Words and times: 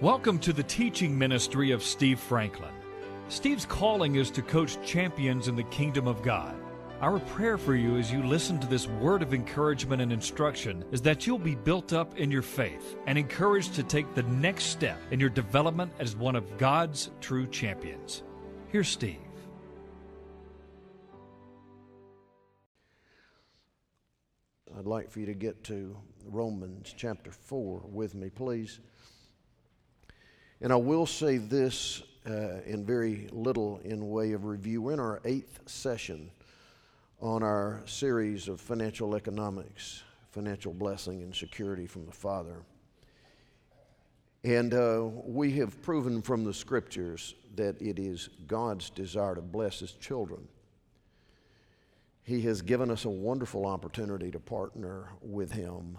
Welcome 0.00 0.40
to 0.40 0.52
the 0.52 0.64
teaching 0.64 1.16
ministry 1.16 1.70
of 1.70 1.80
Steve 1.80 2.18
Franklin. 2.18 2.74
Steve's 3.28 3.64
calling 3.64 4.16
is 4.16 4.28
to 4.32 4.42
coach 4.42 4.76
champions 4.84 5.46
in 5.46 5.54
the 5.54 5.62
kingdom 5.62 6.08
of 6.08 6.20
God. 6.20 6.56
Our 7.00 7.20
prayer 7.20 7.56
for 7.56 7.76
you 7.76 7.96
as 7.96 8.10
you 8.10 8.20
listen 8.24 8.58
to 8.58 8.66
this 8.66 8.88
word 8.88 9.22
of 9.22 9.32
encouragement 9.32 10.02
and 10.02 10.12
instruction 10.12 10.84
is 10.90 11.00
that 11.02 11.28
you'll 11.28 11.38
be 11.38 11.54
built 11.54 11.92
up 11.92 12.18
in 12.18 12.32
your 12.32 12.42
faith 12.42 12.96
and 13.06 13.16
encouraged 13.16 13.74
to 13.74 13.84
take 13.84 14.12
the 14.14 14.24
next 14.24 14.64
step 14.64 14.98
in 15.12 15.20
your 15.20 15.30
development 15.30 15.92
as 16.00 16.16
one 16.16 16.34
of 16.34 16.58
God's 16.58 17.12
true 17.20 17.46
champions. 17.46 18.24
Here's 18.72 18.88
Steve. 18.88 19.18
I'd 24.76 24.86
like 24.86 25.08
for 25.08 25.20
you 25.20 25.26
to 25.26 25.34
get 25.34 25.62
to 25.64 25.96
Romans 26.24 26.92
chapter 26.96 27.30
4 27.30 27.84
with 27.86 28.16
me, 28.16 28.28
please. 28.28 28.80
And 30.60 30.72
I 30.72 30.76
will 30.76 31.06
say 31.06 31.38
this 31.38 32.02
uh, 32.28 32.60
in 32.66 32.84
very 32.84 33.28
little 33.32 33.80
in 33.84 34.10
way 34.10 34.32
of 34.32 34.44
review. 34.44 34.82
We're 34.82 34.92
in 34.94 35.00
our 35.00 35.20
eighth 35.24 35.60
session 35.66 36.30
on 37.20 37.42
our 37.42 37.82
series 37.86 38.48
of 38.48 38.60
financial 38.60 39.14
economics, 39.14 40.02
financial 40.30 40.72
blessing 40.72 41.22
and 41.22 41.34
security 41.34 41.86
from 41.86 42.06
the 42.06 42.12
Father. 42.12 42.62
And 44.42 44.74
uh, 44.74 45.08
we 45.24 45.52
have 45.52 45.80
proven 45.82 46.20
from 46.20 46.44
the 46.44 46.52
scriptures 46.52 47.34
that 47.56 47.80
it 47.80 47.98
is 47.98 48.28
God's 48.46 48.90
desire 48.90 49.34
to 49.34 49.40
bless 49.40 49.80
His 49.80 49.92
children. 49.92 50.46
He 52.24 52.42
has 52.42 52.60
given 52.60 52.90
us 52.90 53.04
a 53.06 53.10
wonderful 53.10 53.66
opportunity 53.66 54.30
to 54.30 54.38
partner 54.38 55.08
with 55.22 55.52
Him. 55.52 55.96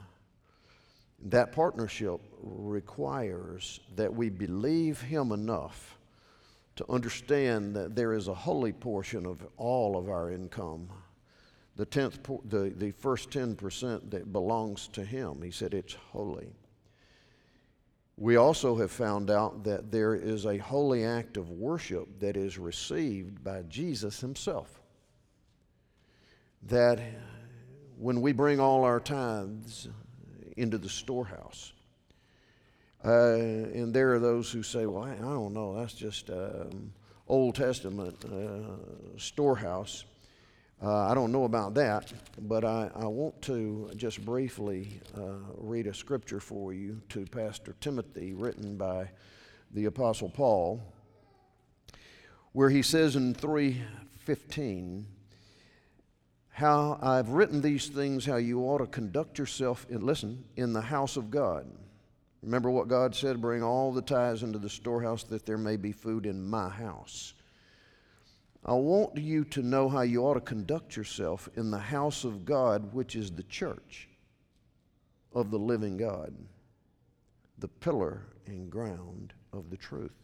That 1.19 1.51
partnership 1.51 2.19
requires 2.41 3.79
that 3.95 4.13
we 4.13 4.29
believe 4.29 5.01
Him 5.01 5.31
enough 5.31 5.97
to 6.75 6.85
understand 6.89 7.75
that 7.75 7.95
there 7.95 8.13
is 8.13 8.27
a 8.27 8.33
holy 8.33 8.73
portion 8.73 9.25
of 9.25 9.45
all 9.57 9.97
of 9.97 10.09
our 10.09 10.29
income. 10.31 10.89
The, 11.77 11.85
tenth, 11.85 12.19
the, 12.45 12.73
the 12.75 12.91
first 12.91 13.29
10% 13.31 14.11
that 14.11 14.31
belongs 14.31 14.87
to 14.89 15.03
Him. 15.03 15.41
He 15.41 15.51
said 15.51 15.73
it's 15.73 15.95
holy. 16.11 16.53
We 18.17 18.37
also 18.37 18.77
have 18.77 18.91
found 18.91 19.29
out 19.29 19.63
that 19.65 19.91
there 19.91 20.15
is 20.15 20.45
a 20.45 20.57
holy 20.57 21.03
act 21.03 21.37
of 21.37 21.49
worship 21.49 22.19
that 22.19 22.37
is 22.37 22.57
received 22.57 23.43
by 23.43 23.63
Jesus 23.63 24.21
Himself 24.21 24.81
that 26.67 26.99
when 27.97 28.21
we 28.21 28.31
bring 28.31 28.59
all 28.59 28.83
our 28.83 28.99
tithes 28.99 29.87
into 30.57 30.77
the 30.77 30.89
storehouse, 30.89 31.73
uh, 33.03 33.35
and 33.35 33.93
there 33.93 34.13
are 34.13 34.19
those 34.19 34.51
who 34.51 34.63
say, 34.63 34.85
well, 34.85 35.03
I, 35.03 35.11
I 35.11 35.17
don't 35.17 35.53
know, 35.53 35.77
that's 35.77 35.93
just 35.93 36.29
um, 36.29 36.91
Old 37.27 37.55
Testament 37.55 38.23
uh, 38.25 39.17
storehouse. 39.17 40.05
Uh, 40.81 41.07
I 41.07 41.13
don't 41.13 41.31
know 41.31 41.45
about 41.45 41.73
that, 41.75 42.11
but 42.39 42.65
I, 42.65 42.89
I 42.95 43.05
want 43.05 43.41
to 43.43 43.89
just 43.95 44.23
briefly 44.25 44.99
uh, 45.17 45.37
read 45.57 45.87
a 45.87 45.93
scripture 45.93 46.39
for 46.39 46.73
you 46.73 47.01
to 47.09 47.25
Pastor 47.25 47.75
Timothy, 47.79 48.33
written 48.33 48.75
by 48.75 49.09
the 49.71 49.85
Apostle 49.85 50.29
Paul, 50.29 50.81
where 52.51 52.69
he 52.69 52.81
says 52.81 53.15
in 53.15 53.33
315, 53.33 55.07
how 56.55 56.97
I've 57.01 57.31
written 57.31 57.59
these 57.59 57.89
things, 57.89 58.25
how 58.25 58.37
you 58.37 58.61
ought 58.61 58.77
to 58.77 58.85
conduct 58.85 59.37
yourself, 59.37 59.85
in, 59.89 60.05
listen, 60.05 60.45
in 60.55 60.71
the 60.71 60.79
house 60.79 61.17
of 61.17 61.29
God. 61.29 61.67
Remember 62.41 62.71
what 62.71 62.87
God 62.87 63.13
said 63.13 63.41
bring 63.41 63.61
all 63.61 63.91
the 63.91 64.01
tithes 64.01 64.41
into 64.41 64.57
the 64.57 64.69
storehouse 64.69 65.23
that 65.23 65.45
there 65.45 65.57
may 65.57 65.75
be 65.75 65.91
food 65.91 66.25
in 66.25 66.41
my 66.41 66.69
house. 66.69 67.33
I 68.65 68.71
want 68.71 69.17
you 69.17 69.43
to 69.43 69.61
know 69.61 69.89
how 69.89 70.03
you 70.03 70.23
ought 70.23 70.35
to 70.35 70.39
conduct 70.39 70.95
yourself 70.95 71.49
in 71.57 71.71
the 71.71 71.77
house 71.77 72.23
of 72.23 72.45
God, 72.45 72.93
which 72.93 73.17
is 73.17 73.31
the 73.31 73.43
church 73.43 74.07
of 75.33 75.51
the 75.51 75.59
living 75.59 75.97
God, 75.97 76.33
the 77.57 77.67
pillar 77.67 78.27
and 78.47 78.71
ground 78.71 79.33
of 79.51 79.69
the 79.69 79.77
truth. 79.77 80.15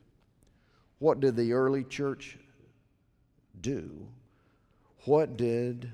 What 1.00 1.20
did 1.20 1.36
the 1.36 1.52
early 1.52 1.84
church 1.84 2.38
do? 3.60 4.08
What 5.04 5.36
did 5.36 5.92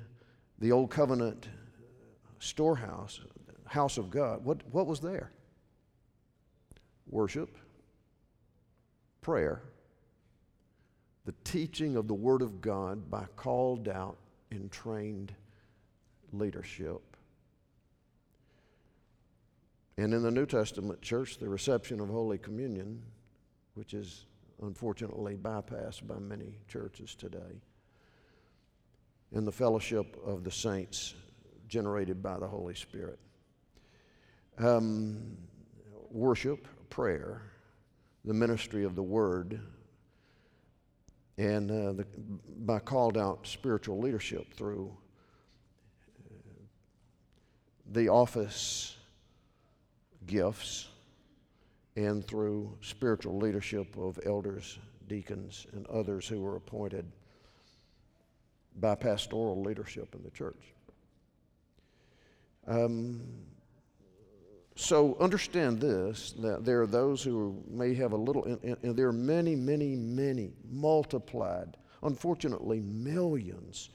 the 0.59 0.71
old 0.71 0.89
covenant 0.89 1.47
storehouse, 2.39 3.19
house 3.65 3.97
of 3.97 4.09
God, 4.09 4.43
what, 4.43 4.61
what 4.71 4.87
was 4.87 4.99
there? 4.99 5.31
Worship, 7.09 7.57
prayer, 9.21 9.61
the 11.25 11.33
teaching 11.43 11.95
of 11.95 12.07
the 12.07 12.13
Word 12.13 12.41
of 12.41 12.61
God 12.61 13.09
by 13.09 13.25
called 13.35 13.87
out 13.87 14.17
and 14.51 14.71
trained 14.71 15.33
leadership. 16.31 17.01
And 19.97 20.13
in 20.13 20.21
the 20.21 20.31
New 20.31 20.45
Testament 20.45 21.01
church, 21.01 21.37
the 21.37 21.49
reception 21.49 21.99
of 21.99 22.09
Holy 22.09 22.37
Communion, 22.37 23.01
which 23.73 23.93
is 23.93 24.25
unfortunately 24.61 25.35
bypassed 25.35 26.07
by 26.07 26.19
many 26.19 26.57
churches 26.67 27.15
today 27.15 27.61
in 29.31 29.45
the 29.45 29.51
fellowship 29.51 30.17
of 30.25 30.43
the 30.43 30.51
saints 30.51 31.13
generated 31.67 32.23
by 32.23 32.39
the 32.39 32.47
Holy 32.47 32.75
Spirit. 32.75 33.19
Um, 34.57 35.37
worship, 36.09 36.67
prayer, 36.89 37.41
the 38.25 38.33
ministry 38.33 38.83
of 38.83 38.95
the 38.95 39.03
Word, 39.03 39.59
and 41.37 41.69
uh, 41.69 41.93
the, 41.93 42.05
by 42.65 42.79
called 42.79 43.17
out 43.17 43.45
spiritual 43.45 43.99
leadership 43.99 44.53
through 44.53 44.91
uh, 46.25 46.33
the 47.91 48.09
office 48.09 48.95
gifts 50.25 50.87
and 51.95 52.25
through 52.25 52.75
spiritual 52.81 53.37
leadership 53.37 53.95
of 53.97 54.19
elders, 54.25 54.79
deacons, 55.07 55.67
and 55.73 55.85
others 55.87 56.27
who 56.27 56.41
were 56.41 56.55
appointed 56.55 57.11
by 58.79 58.95
pastoral 58.95 59.61
leadership 59.61 60.13
in 60.15 60.23
the 60.23 60.31
church. 60.31 60.73
Um, 62.67 63.21
so 64.75 65.17
understand 65.19 65.79
this 65.79 66.33
that 66.39 66.63
there 66.63 66.81
are 66.81 66.87
those 66.87 67.23
who 67.23 67.63
may 67.67 67.95
have 67.95 68.11
a 68.11 68.17
little, 68.17 68.43
and, 68.45 68.77
and 68.83 68.95
there 68.95 69.07
are 69.07 69.13
many, 69.13 69.55
many, 69.55 69.95
many 69.95 70.51
multiplied, 70.69 71.77
unfortunately, 72.03 72.81
millions 72.81 73.89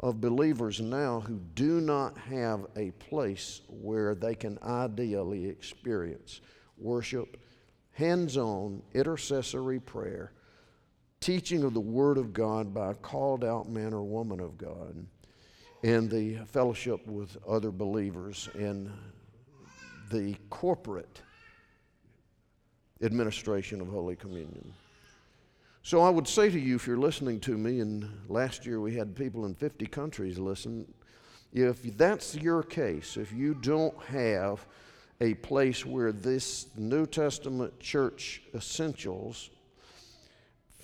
of 0.00 0.20
believers 0.20 0.80
now 0.80 1.20
who 1.20 1.40
do 1.54 1.80
not 1.80 2.18
have 2.18 2.66
a 2.76 2.90
place 2.92 3.62
where 3.68 4.14
they 4.14 4.34
can 4.34 4.58
ideally 4.62 5.46
experience 5.46 6.40
worship, 6.76 7.38
hands 7.92 8.36
on 8.36 8.82
intercessory 8.94 9.80
prayer, 9.80 10.32
teaching 11.26 11.64
of 11.64 11.74
the 11.74 11.80
Word 11.80 12.18
of 12.18 12.32
God 12.32 12.72
by 12.72 12.92
a 12.92 12.94
called 12.94 13.42
out 13.42 13.68
man 13.68 13.92
or 13.92 14.04
woman 14.04 14.38
of 14.38 14.56
God, 14.56 15.04
and 15.82 16.08
the 16.08 16.36
fellowship 16.46 17.04
with 17.04 17.36
other 17.48 17.72
believers 17.72 18.48
in 18.54 18.92
the 20.12 20.36
corporate 20.50 21.20
administration 23.02 23.80
of 23.80 23.88
Holy 23.88 24.14
Communion. 24.14 24.72
So 25.82 26.00
I 26.00 26.10
would 26.10 26.28
say 26.28 26.48
to 26.48 26.60
you, 26.60 26.76
if 26.76 26.86
you're 26.86 26.96
listening 26.96 27.40
to 27.40 27.58
me, 27.58 27.80
and 27.80 28.08
last 28.28 28.64
year 28.64 28.80
we 28.80 28.94
had 28.94 29.16
people 29.16 29.46
in 29.46 29.54
50 29.56 29.84
countries 29.86 30.38
listen, 30.38 30.86
if 31.52 31.82
that's 31.96 32.36
your 32.36 32.62
case, 32.62 33.16
if 33.16 33.32
you 33.32 33.54
don't 33.54 34.00
have 34.04 34.64
a 35.20 35.34
place 35.34 35.84
where 35.84 36.12
this 36.12 36.68
New 36.76 37.04
Testament 37.04 37.80
church 37.80 38.42
essentials 38.54 39.50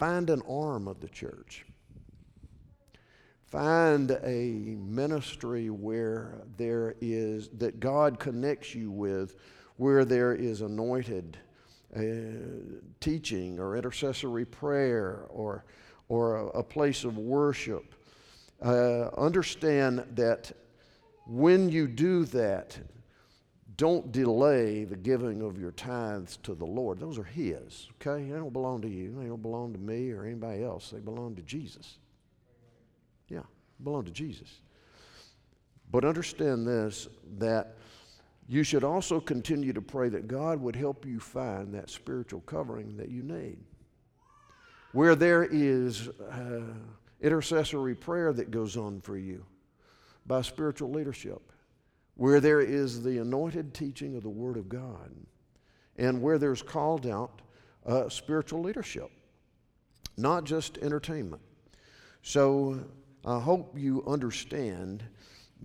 Find 0.02 0.30
an 0.30 0.42
arm 0.48 0.88
of 0.88 0.98
the 0.98 1.06
church. 1.06 1.64
Find 3.46 4.10
a 4.10 4.74
ministry 4.76 5.70
where 5.70 6.42
there 6.56 6.96
is, 7.00 7.48
that 7.58 7.78
God 7.78 8.18
connects 8.18 8.74
you 8.74 8.90
with, 8.90 9.36
where 9.76 10.04
there 10.04 10.34
is 10.34 10.60
anointed 10.60 11.38
uh, 11.96 12.00
teaching 12.98 13.60
or 13.60 13.76
intercessory 13.76 14.44
prayer 14.44 15.26
or, 15.28 15.64
or 16.08 16.34
a, 16.34 16.46
a 16.46 16.62
place 16.64 17.04
of 17.04 17.16
worship. 17.16 17.94
Uh, 18.60 19.02
understand 19.16 20.04
that 20.16 20.50
when 21.28 21.68
you 21.68 21.86
do 21.86 22.24
that, 22.24 22.76
don't 23.82 24.12
delay 24.12 24.84
the 24.84 24.94
giving 24.94 25.42
of 25.42 25.58
your 25.58 25.72
tithes 25.72 26.36
to 26.44 26.54
the 26.54 26.64
Lord. 26.64 27.00
Those 27.00 27.18
are 27.18 27.24
His, 27.24 27.88
okay? 28.00 28.30
They 28.30 28.36
don't 28.36 28.52
belong 28.52 28.80
to 28.82 28.88
you. 28.88 29.12
They 29.18 29.26
don't 29.26 29.42
belong 29.42 29.72
to 29.72 29.78
me 29.80 30.12
or 30.12 30.24
anybody 30.24 30.62
else. 30.62 30.90
They 30.90 31.00
belong 31.00 31.34
to 31.34 31.42
Jesus. 31.42 31.98
Yeah, 33.28 33.42
belong 33.82 34.04
to 34.04 34.12
Jesus. 34.12 34.60
But 35.90 36.04
understand 36.04 36.64
this 36.64 37.08
that 37.38 37.74
you 38.48 38.62
should 38.62 38.84
also 38.84 39.18
continue 39.18 39.72
to 39.72 39.82
pray 39.82 40.08
that 40.10 40.28
God 40.28 40.60
would 40.60 40.76
help 40.76 41.04
you 41.04 41.18
find 41.18 41.74
that 41.74 41.90
spiritual 41.90 42.42
covering 42.42 42.96
that 42.98 43.08
you 43.08 43.24
need. 43.24 43.58
Where 44.92 45.16
there 45.16 45.42
is 45.42 46.08
uh, 46.30 46.60
intercessory 47.20 47.96
prayer 47.96 48.32
that 48.32 48.52
goes 48.52 48.76
on 48.76 49.00
for 49.00 49.16
you 49.16 49.44
by 50.24 50.42
spiritual 50.42 50.92
leadership, 50.92 51.51
where 52.16 52.40
there 52.40 52.60
is 52.60 53.02
the 53.02 53.18
anointed 53.18 53.74
teaching 53.74 54.16
of 54.16 54.22
the 54.22 54.28
Word 54.28 54.56
of 54.56 54.68
God, 54.68 55.10
and 55.96 56.22
where 56.22 56.38
there's 56.38 56.62
called 56.62 57.06
out 57.06 57.42
uh, 57.86 58.08
spiritual 58.08 58.60
leadership, 58.60 59.10
not 60.16 60.44
just 60.44 60.78
entertainment. 60.78 61.42
So 62.22 62.84
I 63.24 63.38
hope 63.40 63.76
you 63.76 64.04
understand 64.06 65.02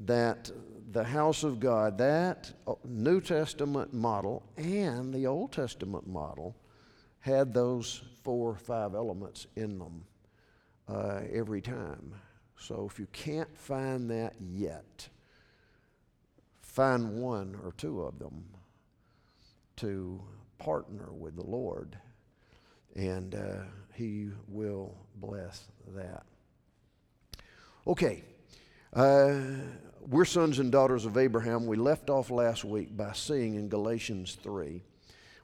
that 0.05 0.51
the 0.91 1.03
house 1.03 1.43
of 1.43 1.59
God, 1.59 1.97
that 1.97 2.51
uh, 2.65 2.73
New 2.85 3.19
Testament 3.19 3.93
model 3.93 4.43
and 4.57 5.13
the 5.13 5.27
Old 5.27 5.51
Testament 5.51 6.07
model, 6.07 6.55
had 7.19 7.53
those 7.53 8.01
four 8.23 8.51
or 8.51 8.55
five 8.55 8.95
elements 8.95 9.47
in 9.55 9.77
them 9.77 10.05
uh, 10.87 11.21
every 11.31 11.61
time. 11.61 12.13
So 12.57 12.87
if 12.89 12.99
you 12.99 13.07
can't 13.11 13.55
find 13.57 14.09
that 14.11 14.33
yet, 14.39 15.09
find 16.77 17.19
one 17.19 17.59
or 17.63 17.71
two 17.71 18.03
of 18.03 18.19
them 18.19 18.45
to 19.75 20.21
partner 20.59 21.11
with 21.11 21.35
the 21.35 21.43
Lord, 21.43 21.97
and 22.95 23.33
uh, 23.33 23.63
He 23.95 24.29
will 24.47 24.95
bless 25.15 25.63
that. 25.95 26.21
Okay. 27.87 28.23
Uh, 28.93 29.39
we're 30.07 30.23
sons 30.23 30.59
and 30.59 30.71
daughters 30.71 31.05
of 31.05 31.17
Abraham. 31.17 31.65
We 31.65 31.77
left 31.77 32.11
off 32.11 32.29
last 32.29 32.63
week 32.63 32.95
by 32.95 33.11
seeing 33.13 33.55
in 33.55 33.69
Galatians 33.69 34.37
3. 34.43 34.83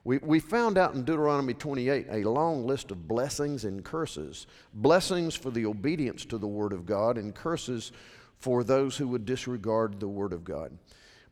We, 0.04 0.18
we 0.18 0.38
found 0.38 0.78
out 0.78 0.94
in 0.94 1.02
Deuteronomy 1.02 1.54
28 1.54 2.06
a 2.10 2.30
long 2.30 2.64
list 2.64 2.92
of 2.92 3.08
blessings 3.08 3.64
and 3.64 3.84
curses 3.84 4.46
blessings 4.72 5.34
for 5.34 5.50
the 5.50 5.66
obedience 5.66 6.24
to 6.26 6.38
the 6.38 6.46
Word 6.46 6.72
of 6.72 6.86
God, 6.86 7.18
and 7.18 7.34
curses 7.34 7.90
for 8.38 8.62
those 8.62 8.96
who 8.96 9.08
would 9.08 9.24
disregard 9.24 9.98
the 9.98 10.06
Word 10.06 10.32
of 10.32 10.44
God. 10.44 10.78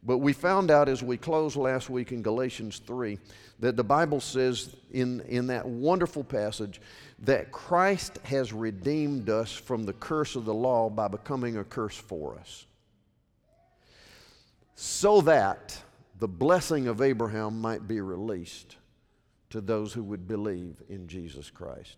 But 0.05 0.19
we 0.19 0.33
found 0.33 0.71
out 0.71 0.89
as 0.89 1.03
we 1.03 1.17
closed 1.17 1.57
last 1.57 1.89
week 1.89 2.11
in 2.11 2.23
Galatians 2.23 2.81
3 2.87 3.19
that 3.61 3.77
the 3.77 3.85
Bible 3.85 4.21
says 4.21 4.75
in, 4.91 5.21
in 5.29 5.47
that 5.47 5.67
wonderful 5.67 6.25
passage 6.25 6.81
that 7.21 7.53
Christ 7.53 8.19
has 8.25 8.53
redeemed 8.53 9.31
us 9.31 9.53
from 9.53 9.85
the 9.85 9.93
curse 9.93 10.35
of 10.35 10.45
the 10.45 10.55
law 10.55 10.91
by 10.91 11.07
becoming 11.07 11.57
a 11.57 11.65
curse 11.65 11.97
for 11.97 12.37
us. 12.37 12.67
So 14.75 15.21
that 15.21 15.81
the 16.19 16.27
blessing 16.27 16.89
of 16.89 17.01
Abraham 17.01 17.61
might 17.61 17.87
be 17.87 18.01
released 18.01 18.77
to 19.51 19.61
those 19.61 19.93
who 19.93 20.03
would 20.03 20.27
believe 20.27 20.83
in 20.89 21.07
Jesus 21.07 21.49
Christ. 21.51 21.97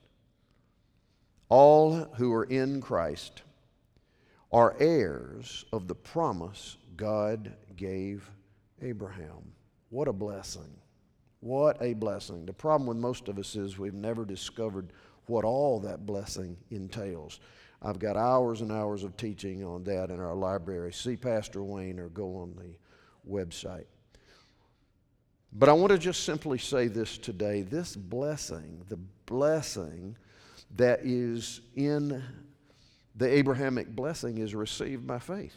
All 1.48 2.04
who 2.16 2.32
are 2.34 2.44
in 2.44 2.82
Christ 2.82 3.42
are 4.54 4.76
heirs 4.78 5.64
of 5.72 5.88
the 5.88 5.94
promise 5.96 6.76
God 6.96 7.52
gave 7.74 8.30
Abraham. 8.80 9.52
What 9.90 10.06
a 10.06 10.12
blessing! 10.12 10.78
What 11.40 11.76
a 11.82 11.94
blessing. 11.94 12.46
The 12.46 12.52
problem 12.52 12.86
with 12.86 12.96
most 12.96 13.26
of 13.26 13.36
us 13.36 13.56
is 13.56 13.78
we've 13.78 13.92
never 13.92 14.24
discovered 14.24 14.92
what 15.26 15.44
all 15.44 15.80
that 15.80 16.06
blessing 16.06 16.56
entails. 16.70 17.40
I've 17.82 17.98
got 17.98 18.16
hours 18.16 18.60
and 18.60 18.70
hours 18.70 19.02
of 19.02 19.16
teaching 19.16 19.64
on 19.64 19.82
that 19.84 20.10
in 20.10 20.20
our 20.20 20.36
library. 20.36 20.92
See 20.92 21.16
Pastor 21.16 21.64
Wayne 21.64 21.98
or 21.98 22.08
go 22.08 22.36
on 22.36 22.54
the 22.54 22.76
website. 23.28 23.86
But 25.52 25.68
I 25.68 25.72
want 25.72 25.90
to 25.90 25.98
just 25.98 26.22
simply 26.22 26.58
say 26.58 26.86
this 26.86 27.18
today 27.18 27.62
this 27.62 27.96
blessing, 27.96 28.84
the 28.88 29.00
blessing 29.26 30.16
that 30.76 31.00
is 31.02 31.60
in 31.74 32.22
the 33.14 33.28
Abrahamic 33.28 33.94
blessing, 33.94 34.38
is 34.38 34.55
received 34.55 35.06
by 35.06 35.19
faith. 35.19 35.56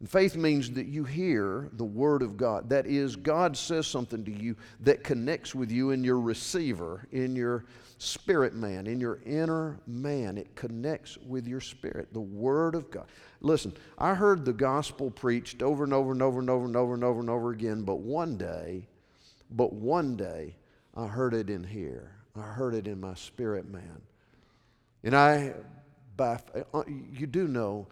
And 0.00 0.10
faith 0.10 0.36
means 0.36 0.70
that 0.72 0.86
you 0.86 1.04
hear 1.04 1.70
the 1.72 1.84
Word 1.84 2.22
of 2.22 2.36
God. 2.36 2.68
That 2.68 2.86
is, 2.86 3.16
God 3.16 3.56
says 3.56 3.86
something 3.86 4.24
to 4.24 4.30
you 4.30 4.54
that 4.80 5.02
connects 5.02 5.54
with 5.54 5.70
you 5.70 5.92
in 5.92 6.04
your 6.04 6.20
receiver, 6.20 7.06
in 7.12 7.34
your 7.34 7.64
spirit 7.96 8.54
man, 8.54 8.86
in 8.86 9.00
your 9.00 9.20
inner 9.24 9.80
man. 9.86 10.36
It 10.36 10.54
connects 10.56 11.16
with 11.18 11.46
your 11.46 11.60
spirit, 11.60 12.12
the 12.12 12.20
Word 12.20 12.74
of 12.74 12.90
God. 12.90 13.06
Listen, 13.40 13.72
I 13.96 14.14
heard 14.14 14.44
the 14.44 14.52
gospel 14.52 15.10
preached 15.10 15.62
over 15.62 15.84
and 15.84 15.94
over 15.94 16.12
and 16.12 16.20
over 16.20 16.40
and 16.40 16.50
over 16.50 16.66
and 16.66 16.76
over 16.76 16.94
and 16.94 17.04
over 17.04 17.20
and 17.20 17.30
over 17.30 17.50
again, 17.52 17.82
but 17.82 18.00
one 18.00 18.36
day, 18.36 18.86
but 19.50 19.72
one 19.72 20.16
day, 20.16 20.56
I 20.94 21.06
heard 21.06 21.34
it 21.34 21.48
in 21.48 21.64
here. 21.64 22.12
I 22.36 22.42
heard 22.42 22.74
it 22.74 22.86
in 22.86 23.00
my 23.00 23.14
spirit 23.14 23.68
man. 23.68 24.02
And 25.04 25.14
I, 25.14 25.54
by, 26.16 26.40
uh, 26.72 26.82
you 27.12 27.26
do 27.26 27.46
know 27.46 27.86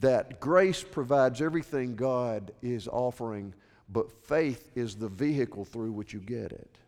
that 0.00 0.40
grace 0.40 0.82
provides 0.82 1.42
everything 1.42 1.96
God 1.96 2.52
is 2.62 2.88
offering, 2.88 3.52
but 3.88 4.10
faith 4.26 4.70
is 4.74 4.94
the 4.94 5.08
vehicle 5.08 5.64
through 5.64 5.92
which 5.92 6.12
you 6.12 6.20
get 6.20 6.52
it. 6.52 6.78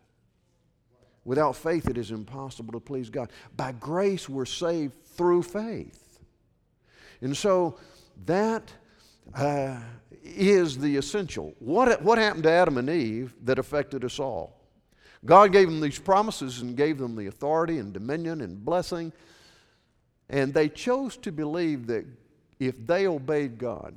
Without 1.25 1.57
faith, 1.57 1.89
it 1.89 1.97
is 1.97 2.11
impossible 2.11 2.71
to 2.71 2.79
please 2.79 3.09
God. 3.09 3.31
By 3.55 3.73
grace, 3.73 4.29
we're 4.29 4.45
saved 4.45 5.03
through 5.03 5.43
faith. 5.43 6.19
And 7.19 7.35
so 7.35 7.77
that 8.25 8.71
uh, 9.35 9.77
is 10.23 10.77
the 10.77 10.95
essential. 10.95 11.53
What, 11.59 12.01
what 12.01 12.17
happened 12.17 12.43
to 12.43 12.51
Adam 12.51 12.77
and 12.77 12.89
Eve 12.89 13.33
that 13.43 13.59
affected 13.59 14.05
us 14.05 14.19
all? 14.19 14.57
God 15.25 15.51
gave 15.51 15.67
them 15.67 15.81
these 15.81 15.99
promises 15.99 16.61
and 16.61 16.77
gave 16.77 16.97
them 16.97 17.15
the 17.15 17.27
authority 17.27 17.79
and 17.79 17.91
dominion 17.91 18.39
and 18.41 18.63
blessing, 18.63 19.11
and 20.29 20.53
they 20.53 20.69
chose 20.69 21.17
to 21.17 21.31
believe 21.31 21.87
that 21.87 22.05
if 22.59 22.85
they 22.85 23.07
obeyed 23.07 23.57
God. 23.57 23.95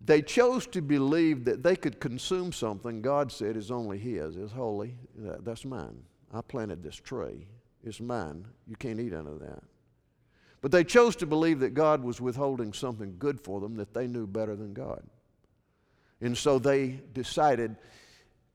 They 0.00 0.22
chose 0.22 0.66
to 0.68 0.80
believe 0.80 1.44
that 1.44 1.62
they 1.62 1.76
could 1.76 2.00
consume 2.00 2.52
something 2.52 3.02
God 3.02 3.30
said 3.30 3.56
is 3.56 3.70
only 3.70 3.98
His, 3.98 4.36
is 4.36 4.52
holy. 4.52 4.94
That's 5.16 5.64
mine. 5.64 6.02
I 6.32 6.40
planted 6.40 6.82
this 6.82 6.96
tree. 6.96 7.46
It's 7.84 8.00
mine. 8.00 8.46
You 8.66 8.76
can't 8.76 9.00
eat 9.00 9.12
out 9.12 9.26
of 9.26 9.40
that. 9.40 9.62
But 10.60 10.72
they 10.72 10.82
chose 10.82 11.14
to 11.16 11.26
believe 11.26 11.60
that 11.60 11.74
God 11.74 12.02
was 12.02 12.20
withholding 12.20 12.72
something 12.72 13.16
good 13.18 13.40
for 13.40 13.60
them 13.60 13.76
that 13.76 13.94
they 13.94 14.06
knew 14.06 14.26
better 14.26 14.56
than 14.56 14.72
God. 14.72 15.02
And 16.20 16.36
so 16.36 16.58
they 16.58 17.00
decided 17.12 17.76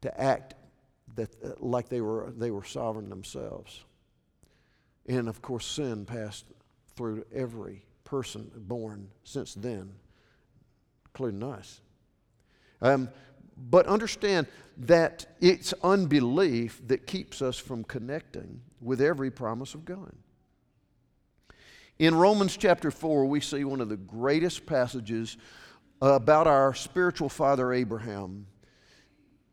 to 0.01 0.21
act 0.21 0.55
that, 1.15 1.29
uh, 1.44 1.51
like 1.60 1.88
they 1.88 2.01
were, 2.01 2.33
they 2.36 2.51
were 2.51 2.65
sovereign 2.65 3.10
themselves. 3.10 3.86
And 5.07 5.27
of 5.27 5.41
course, 5.41 5.65
sin 5.65 6.05
passed 6.05 6.45
through 6.95 7.25
every 7.33 7.86
person 8.03 8.51
born 8.55 9.10
since 9.24 9.53
then, 9.53 9.91
including 11.07 11.43
us. 11.43 11.81
Um, 12.81 13.10
but 13.57 13.88
understand 13.88 14.48
that 14.77 15.25
it's 15.41 15.74
unbelief 15.83 16.81
that 16.88 17.05
keeps 17.05 17.41
us 17.41 17.57
from 17.57 17.83
connecting 17.83 18.62
with 18.81 19.01
every 19.01 19.29
promise 19.29 19.74
of 19.74 19.86
God. 19.86 20.13
In 22.00 22.15
Romans 22.15 22.57
chapter 22.57 22.89
4, 22.89 23.25
we 23.25 23.39
see 23.39 23.63
one 23.63 23.79
of 23.79 23.89
the 23.89 23.98
greatest 23.98 24.65
passages 24.65 25.38
about 26.01 26.48
our 26.48 26.74
spiritual 26.74 27.29
father 27.29 27.72
Abraham. 27.72 28.48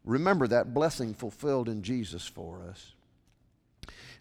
Remember 0.05 0.49
that 0.49 0.73
blessing 0.73 1.13
fulfilled 1.13 1.69
in 1.69 1.83
Jesus 1.83 2.27
for 2.27 2.65
us 2.69 2.95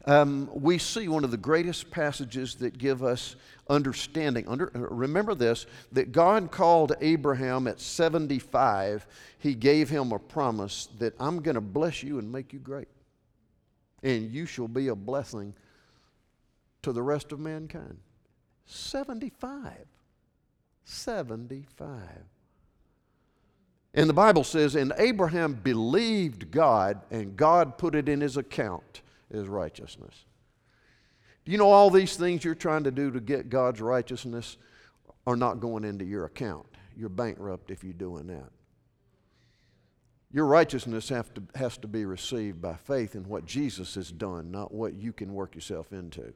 um, 0.10 0.50
we 0.52 0.80
see 0.80 1.08
one 1.08 1.24
of 1.24 1.30
the 1.30 1.38
greatest 1.38 1.92
passages 1.92 2.56
that 2.56 2.80
give 2.80 3.04
us 3.04 3.36
understanding. 3.70 4.48
Under, 4.48 4.72
remember 4.74 5.36
this 5.36 5.68
that 5.92 6.12
God 6.12 6.50
called 6.50 6.94
Abraham 7.00 7.68
at 7.68 7.80
75, 7.80 9.06
he 9.38 9.54
gave 9.54 9.88
him 9.88 10.12
a 10.12 10.18
promise 10.18 10.90
that 10.98 11.14
I'm 11.20 11.44
going 11.44 11.54
to 11.54 11.62
bless 11.62 12.02
you 12.02 12.18
and 12.18 12.32
make 12.32 12.54
you 12.54 12.60
great. 12.60 12.88
And 14.02 14.32
you 14.32 14.48
shall 14.48 14.68
be 14.68 14.88
a 14.88 14.96
blessing 14.96 15.54
to 16.82 16.92
the 16.92 17.04
rest 17.04 17.32
of 17.32 17.40
mankind. 17.40 18.00
75. 18.66 19.74
75. 20.86 22.00
And 23.94 24.10
the 24.10 24.14
Bible 24.14 24.44
says, 24.44 24.76
and 24.76 24.92
Abraham 24.98 25.54
believed 25.54 26.50
God, 26.50 27.00
and 27.12 27.38
God 27.38 27.78
put 27.78 27.94
it 27.94 28.10
in 28.10 28.22
his 28.22 28.38
account 28.38 29.02
is 29.32 29.48
righteousness. 29.48 30.26
Do 31.46 31.52
you 31.52 31.58
know 31.58 31.72
all 31.72 31.90
these 31.90 32.16
things 32.16 32.44
you're 32.44 32.56
trying 32.56 32.84
to 32.84 32.92
do 32.92 33.12
to 33.12 33.20
get 33.20 33.50
God's 33.50 33.82
righteousness 33.82 34.58
are 35.26 35.36
not 35.36 35.60
going 35.60 35.84
into 35.84 36.06
your 36.06 36.26
account? 36.26 36.68
You're 36.96 37.10
bankrupt 37.10 37.72
if 37.72 37.84
you're 37.84 37.94
doing 37.94 38.28
that. 38.28 38.50
Your 40.32 40.46
righteousness 40.46 41.10
have 41.10 41.34
to, 41.34 41.44
has 41.56 41.78
to 41.78 41.88
be 41.88 42.06
received 42.06 42.62
by 42.62 42.76
faith 42.76 43.16
in 43.16 43.28
what 43.28 43.46
Jesus 43.46 43.96
has 43.96 44.12
done, 44.12 44.52
not 44.52 44.72
what 44.72 44.94
you 44.94 45.12
can 45.12 45.34
work 45.34 45.56
yourself 45.56 45.92
into. 45.92 46.34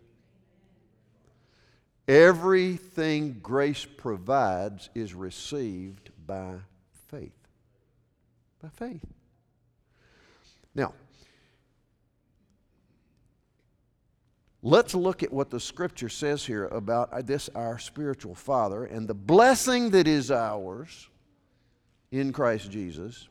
Everything 2.08 3.40
grace 3.42 3.86
provides 3.86 4.90
is 4.96 5.14
received 5.14 6.10
by 6.26 6.56
faith. 7.10 7.32
By 8.62 8.70
faith. 8.70 9.06
Now, 10.76 10.94
let's 14.64 14.96
look 14.96 15.22
at 15.22 15.32
what 15.32 15.52
the 15.52 15.60
scripture 15.60 16.10
says 16.10 16.46
here 16.46 16.66
about 16.68 17.12
uh, 17.14 17.22
this, 17.22 17.50
our 17.54 17.78
spiritual 17.78 18.34
father, 18.34 18.86
and 18.86 19.08
the 19.08 19.14
blessing 19.14 19.92
that 19.92 20.08
is 20.08 20.32
ours 20.32 21.10
in 22.12 22.32
Christ 22.32 22.72
Jesus. 22.72 23.28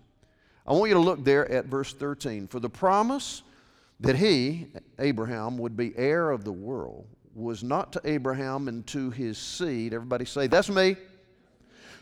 I 0.67 0.73
want 0.73 0.91
you 0.91 0.95
to 0.95 1.01
look 1.01 1.25
there 1.25 1.51
at 1.51 1.67
verse 1.67 1.93
13. 1.93 2.47
For 2.47 2.61
the 2.61 2.71
promise 2.71 3.43
that 3.99 4.17
he, 4.17 4.69
Abraham, 4.99 5.59
would 5.59 5.77
be 5.77 5.93
heir 5.97 6.31
of 6.31 6.45
the 6.45 6.53
world 6.53 7.07
was 7.35 7.65
not 7.65 7.93
to 7.93 8.01
Abraham 8.05 8.69
and 8.69 8.87
to 8.89 9.11
his 9.11 9.39
seed. 9.39 9.95
Everybody 9.95 10.25
say, 10.25 10.47
That's 10.47 10.69
me. 10.69 10.97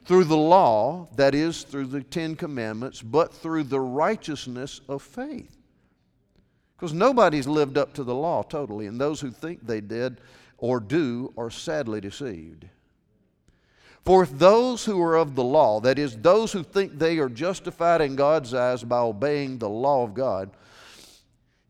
Through 0.04 0.24
the 0.24 0.36
law, 0.36 1.08
that 1.16 1.34
is, 1.34 1.62
through 1.62 1.86
the 1.86 2.02
Ten 2.02 2.34
Commandments, 2.34 3.02
but 3.02 3.32
through 3.32 3.64
the 3.64 3.80
righteousness 3.80 4.80
of 4.88 5.02
faith. 5.02 5.59
Because 6.80 6.94
nobody's 6.94 7.46
lived 7.46 7.76
up 7.76 7.92
to 7.92 8.04
the 8.04 8.14
law 8.14 8.42
totally, 8.42 8.86
and 8.86 8.98
those 8.98 9.20
who 9.20 9.30
think 9.30 9.66
they 9.66 9.82
did 9.82 10.18
or 10.56 10.80
do 10.80 11.30
are 11.36 11.50
sadly 11.50 12.00
deceived. 12.00 12.64
For 14.02 14.22
if 14.22 14.38
those 14.38 14.86
who 14.86 15.02
are 15.02 15.16
of 15.16 15.34
the 15.34 15.44
law, 15.44 15.80
that 15.80 15.98
is, 15.98 16.16
those 16.16 16.52
who 16.52 16.62
think 16.62 16.98
they 16.98 17.18
are 17.18 17.28
justified 17.28 18.00
in 18.00 18.16
God's 18.16 18.54
eyes 18.54 18.82
by 18.82 19.00
obeying 19.00 19.58
the 19.58 19.68
law 19.68 20.04
of 20.04 20.14
God, 20.14 20.52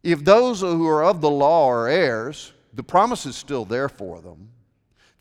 if 0.05 0.25
those 0.25 0.61
who 0.61 0.87
are 0.87 1.03
of 1.03 1.21
the 1.21 1.31
law 1.31 1.69
are 1.69 1.89
heirs, 1.89 2.53
the 2.73 2.85
promise 2.85 3.27
is 3.27 3.35
still 3.35 3.65
there 3.65 3.89
for 3.89 4.21
them. 4.21 4.51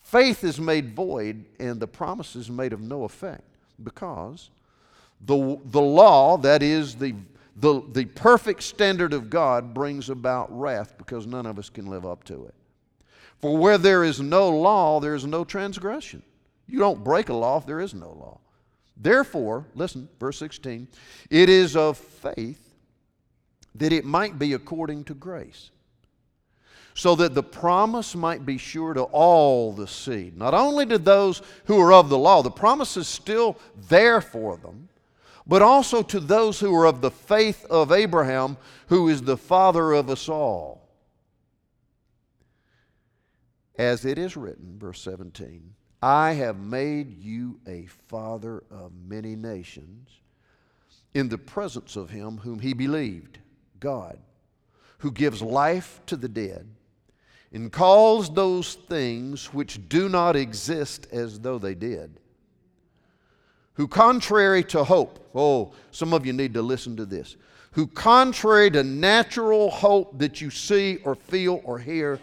Faith 0.04 0.44
is 0.44 0.60
made 0.60 0.96
void, 0.96 1.46
and 1.60 1.80
the 1.80 1.88
promise 1.88 2.36
is 2.36 2.52
made 2.52 2.74
of 2.74 2.82
no 2.82 3.06
effect 3.06 3.56
because 3.84 4.52
the, 5.26 5.60
the 5.66 5.82
law, 5.82 6.38
that 6.38 6.62
is 6.62 6.94
the, 6.94 7.16
the, 7.60 7.82
the 7.92 8.06
perfect 8.06 8.64
standard 8.64 9.14
of 9.14 9.30
God, 9.30 9.74
brings 9.74 10.10
about 10.10 10.58
wrath 10.58 10.98
because 10.98 11.28
none 11.28 11.46
of 11.46 11.60
us 11.60 11.70
can 11.70 11.88
live 11.88 12.06
up 12.06 12.24
to 12.26 12.46
it. 12.46 12.54
For 13.40 13.58
where 13.58 13.78
there 13.78 14.04
is 14.04 14.20
no 14.20 14.50
law, 14.50 15.00
there 15.00 15.16
is 15.16 15.26
no 15.26 15.44
transgression. 15.44 16.24
You 16.68 16.80
don't 16.80 17.04
break 17.04 17.30
a 17.30 17.34
law 17.34 17.58
if 17.58 17.66
there 17.66 17.80
is 17.80 17.94
no 17.94 18.10
law. 18.10 18.40
Therefore, 18.96 19.66
listen, 19.76 20.10
verse 20.20 20.38
16, 20.38 20.88
it 21.30 21.50
is 21.50 21.76
of 21.76 21.98
faith 21.98 22.76
that 23.76 23.94
it 23.94 24.06
might 24.06 24.38
be 24.38 24.54
according 24.54 25.06
to 25.06 25.14
grace, 25.14 25.72
so 26.94 27.16
that 27.16 27.34
the 27.34 27.44
promise 27.44 28.16
might 28.16 28.46
be 28.46 28.58
sure 28.58 28.94
to 28.94 29.04
all 29.04 29.72
the 29.72 29.88
seed, 29.88 30.38
not 30.38 30.54
only 30.54 30.86
to 30.86 30.98
those 30.98 31.42
who 31.66 31.80
are 31.80 31.94
of 31.94 32.10
the 32.10 32.18
law, 32.18 32.42
the 32.42 32.52
promise 32.52 32.98
is 32.98 33.08
still 33.08 33.58
there 33.88 34.20
for 34.20 34.58
them, 34.58 34.90
but 35.50 35.64
also 35.64 36.04
to 36.04 36.20
those 36.20 36.60
who 36.60 36.74
are 36.76 36.86
of 36.86 37.02
the 37.02 37.10
faith 37.10 37.66
of 37.72 37.92
Abraham, 37.92 38.56
who 38.88 39.10
is 39.10 39.24
the 39.24 39.36
father 39.36 39.94
of 39.94 40.08
us 40.08 40.30
all. 40.30 40.88
As 43.76 44.06
it 44.06 44.20
is 44.20 44.38
written, 44.38 44.78
verse 44.78 45.02
17, 45.02 45.74
I 46.04 46.34
have 46.34 46.60
made 46.60 47.18
you 47.18 47.60
a 47.68 47.88
father 48.08 48.64
of 48.70 48.92
many 49.08 49.36
nations 49.36 50.12
in 51.16 51.30
the 51.30 51.40
presence 51.40 51.96
of 51.96 52.12
him 52.12 52.38
whom 52.38 52.60
he 52.60 52.74
believed 52.74 53.40
God, 53.80 54.20
who 55.00 55.12
gives 55.12 55.42
life 55.42 56.00
to 56.06 56.16
the 56.16 56.30
dead 56.30 56.68
and 57.52 57.72
calls 57.72 58.32
those 58.32 58.76
things 58.76 59.52
which 59.52 59.90
do 59.90 60.10
not 60.10 60.36
exist 60.36 61.08
as 61.12 61.40
though 61.40 61.58
they 61.58 61.74
did. 61.74 62.20
Who, 63.80 63.88
contrary 63.88 64.62
to 64.66 64.84
hope, 64.84 65.30
oh, 65.34 65.72
some 65.92 66.14
of 66.14 66.26
you 66.26 66.34
need 66.34 66.54
to 66.56 66.62
listen 66.62 66.98
to 66.98 67.06
this. 67.06 67.38
Who, 67.72 67.88
contrary 67.88 68.70
to 68.72 68.84
natural 68.84 69.70
hope 69.70 70.20
that 70.20 70.42
you 70.42 70.50
see 70.50 70.98
or 71.06 71.16
feel 71.16 71.62
or 71.64 71.80
hear, 71.80 72.20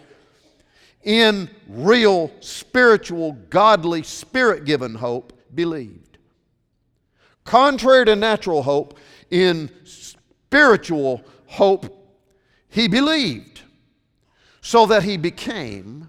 in 1.03 1.49
real 1.67 2.29
spiritual, 2.41 3.31
godly, 3.49 4.03
spirit 4.03 4.65
given 4.65 4.93
hope, 4.93 5.33
believed. 5.55 6.19
Contrary 7.43 8.05
to 8.05 8.15
natural 8.15 8.61
hope, 8.61 8.99
in 9.31 9.71
spiritual 9.83 11.23
hope, 11.47 12.21
he 12.69 12.87
believed 12.87 13.61
so 14.61 14.85
that 14.85 15.01
he 15.01 15.17
became. 15.17 16.07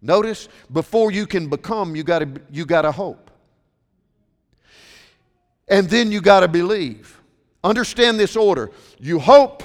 Notice, 0.00 0.48
before 0.72 1.10
you 1.10 1.26
can 1.26 1.48
become, 1.48 1.96
you 1.96 2.04
got 2.04 2.20
to 2.20 2.40
you 2.52 2.64
got 2.64 2.82
to 2.82 2.92
hope. 2.92 3.19
And 5.70 5.88
then 5.88 6.12
you 6.12 6.20
got 6.20 6.40
to 6.40 6.48
believe. 6.48 7.18
Understand 7.64 8.20
this 8.20 8.36
order. 8.36 8.70
You 8.98 9.18
hope, 9.18 9.62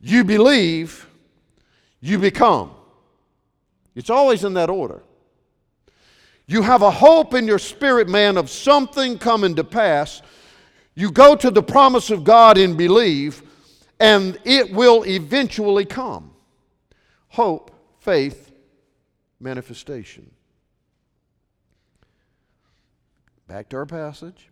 you 0.00 0.24
believe, 0.24 1.06
you 2.00 2.18
become. 2.18 2.72
It's 3.94 4.10
always 4.10 4.44
in 4.44 4.54
that 4.54 4.68
order. 4.68 5.02
You 6.46 6.62
have 6.62 6.82
a 6.82 6.90
hope 6.90 7.32
in 7.32 7.46
your 7.46 7.58
spirit, 7.58 8.08
man, 8.08 8.36
of 8.36 8.50
something 8.50 9.18
coming 9.18 9.54
to 9.54 9.64
pass 9.64 10.20
you 10.94 11.10
go 11.10 11.34
to 11.36 11.50
the 11.50 11.62
promise 11.62 12.10
of 12.10 12.24
God 12.24 12.58
and 12.58 12.76
believe, 12.76 13.42
and 13.98 14.38
it 14.44 14.72
will 14.72 15.04
eventually 15.04 15.84
come. 15.84 16.32
Hope, 17.28 17.70
faith, 18.00 18.52
manifestation. 19.40 20.30
Back 23.52 23.68
to 23.68 23.76
our 23.76 23.84
passage. 23.84 24.48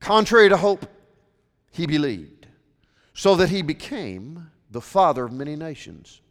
Contrary 0.00 0.48
to 0.48 0.56
hope, 0.56 0.84
he 1.70 1.86
believed, 1.86 2.48
so 3.14 3.36
that 3.36 3.50
he 3.50 3.62
became 3.62 4.50
the 4.72 4.80
father 4.80 5.26
of 5.26 5.32
many 5.32 5.54
nations. 5.54 6.22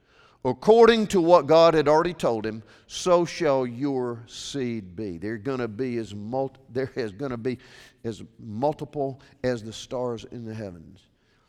According 0.44 1.08
to 1.08 1.22
what 1.22 1.48
God 1.48 1.74
had 1.74 1.88
already 1.88 2.14
told 2.14 2.46
him, 2.46 2.64
so 2.86 3.24
shall 3.24 3.66
your 3.66 4.26
seed 4.28 4.94
be. 4.94 5.18
They're 5.18 5.38
going 5.38 5.60
to 5.60 5.70
be 5.70 5.96
as 6.00 6.14
multi, 6.14 6.60
there 6.68 6.92
is 6.96 7.14
going 7.14 7.32
to 7.32 7.38
be 7.38 7.58
as 8.04 8.22
multiple 8.38 9.22
as 9.42 9.64
the 9.64 9.72
stars 9.72 10.26
in 10.32 10.44
the 10.44 10.54
heavens. 10.54 11.00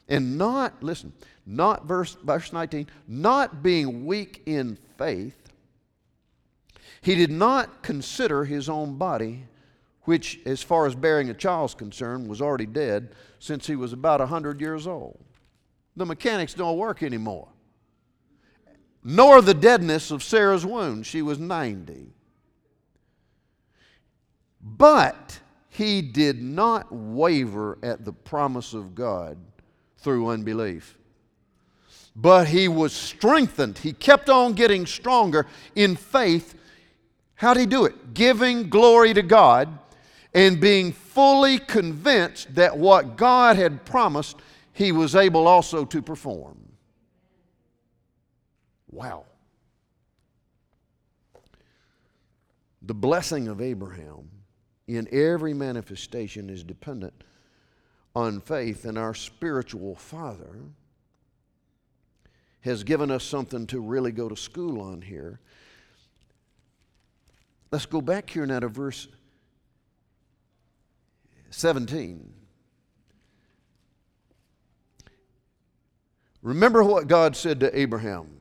And 0.08 0.38
not, 0.38 0.80
listen, 0.80 1.12
not 1.44 1.86
verse, 1.86 2.16
verse 2.22 2.52
19, 2.52 2.86
not 3.08 3.64
being 3.64 4.06
weak 4.06 4.44
in 4.46 4.78
faith, 4.96 5.45
he 7.06 7.14
did 7.14 7.30
not 7.30 7.82
consider 7.82 8.44
his 8.44 8.68
own 8.68 8.96
body, 8.96 9.44
which, 10.02 10.40
as 10.44 10.62
far 10.62 10.86
as 10.86 10.94
bearing 10.94 11.30
a 11.30 11.34
child's 11.34 11.74
concerned, 11.74 12.28
was 12.28 12.42
already 12.42 12.66
dead 12.66 13.14
since 13.38 13.66
he 13.66 13.76
was 13.76 13.92
about 13.92 14.20
100 14.20 14.60
years 14.60 14.86
old. 14.86 15.18
The 15.96 16.06
mechanics 16.06 16.52
don't 16.54 16.76
work 16.76 17.02
anymore 17.02 17.48
nor 19.08 19.40
the 19.40 19.54
deadness 19.54 20.10
of 20.10 20.20
Sarah's 20.20 20.66
wound. 20.66 21.06
She 21.06 21.22
was 21.22 21.38
90. 21.38 22.08
But 24.60 25.38
he 25.68 26.02
did 26.02 26.42
not 26.42 26.88
waver 26.90 27.78
at 27.84 28.04
the 28.04 28.12
promise 28.12 28.74
of 28.74 28.96
God 28.96 29.38
through 29.98 30.26
unbelief. 30.28 30.98
But 32.16 32.48
he 32.48 32.66
was 32.66 32.92
strengthened. 32.92 33.78
He 33.78 33.92
kept 33.92 34.28
on 34.28 34.54
getting 34.54 34.86
stronger 34.86 35.46
in 35.76 35.94
faith. 35.94 36.56
How 37.36 37.54
did 37.54 37.60
he 37.60 37.66
do 37.66 37.84
it? 37.84 38.14
Giving 38.14 38.68
glory 38.68 39.14
to 39.14 39.22
God 39.22 39.78
and 40.34 40.60
being 40.60 40.92
fully 40.92 41.58
convinced 41.58 42.54
that 42.54 42.76
what 42.76 43.16
God 43.16 43.56
had 43.56 43.84
promised, 43.84 44.36
he 44.72 44.92
was 44.92 45.14
able 45.14 45.46
also 45.46 45.84
to 45.84 46.02
perform. 46.02 46.58
Wow. 48.90 49.24
The 52.82 52.94
blessing 52.94 53.48
of 53.48 53.60
Abraham 53.60 54.30
in 54.86 55.08
every 55.10 55.52
manifestation 55.52 56.48
is 56.48 56.62
dependent 56.62 57.24
on 58.14 58.40
faith, 58.40 58.84
and 58.84 58.96
our 58.96 59.14
spiritual 59.14 59.94
father 59.94 60.60
has 62.60 62.82
given 62.84 63.10
us 63.10 63.24
something 63.24 63.66
to 63.66 63.80
really 63.80 64.12
go 64.12 64.28
to 64.28 64.36
school 64.36 64.80
on 64.80 65.02
here. 65.02 65.40
Let's 67.70 67.86
go 67.86 68.00
back 68.00 68.30
here 68.30 68.46
now 68.46 68.60
to 68.60 68.68
verse 68.68 69.08
17. 71.50 72.32
Remember 76.42 76.84
what 76.84 77.08
God 77.08 77.34
said 77.34 77.58
to 77.60 77.78
Abraham 77.78 78.40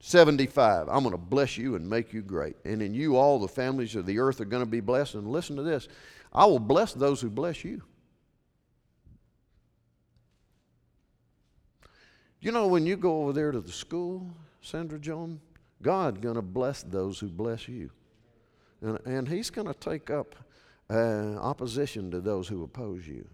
75. 0.00 0.88
I'm 0.88 1.02
going 1.02 1.12
to 1.12 1.16
bless 1.16 1.56
you 1.56 1.74
and 1.74 1.88
make 1.88 2.12
you 2.12 2.20
great. 2.20 2.56
And 2.64 2.82
in 2.82 2.92
you, 2.92 3.16
all 3.16 3.38
the 3.38 3.48
families 3.48 3.96
of 3.96 4.04
the 4.04 4.18
earth 4.18 4.40
are 4.40 4.44
going 4.44 4.62
to 4.62 4.70
be 4.70 4.80
blessed. 4.80 5.14
And 5.14 5.28
listen 5.28 5.56
to 5.56 5.62
this 5.62 5.88
I 6.32 6.44
will 6.44 6.58
bless 6.58 6.92
those 6.92 7.20
who 7.20 7.30
bless 7.30 7.64
you. 7.64 7.82
You 12.40 12.52
know, 12.52 12.66
when 12.66 12.84
you 12.86 12.96
go 12.96 13.22
over 13.22 13.32
there 13.32 13.50
to 13.50 13.60
the 13.60 13.72
school, 13.72 14.30
Sandra 14.60 14.98
Joan, 14.98 15.40
God's 15.82 16.20
going 16.20 16.34
to 16.34 16.42
bless 16.42 16.82
those 16.82 17.18
who 17.18 17.28
bless 17.28 17.66
you. 17.66 17.90
And, 18.86 19.00
and 19.04 19.28
He's 19.28 19.50
going 19.50 19.66
to 19.66 19.74
take 19.74 20.10
up 20.10 20.36
uh, 20.88 21.34
opposition 21.40 22.10
to 22.12 22.20
those 22.20 22.46
who 22.46 22.62
oppose 22.62 23.06
you. 23.06 23.26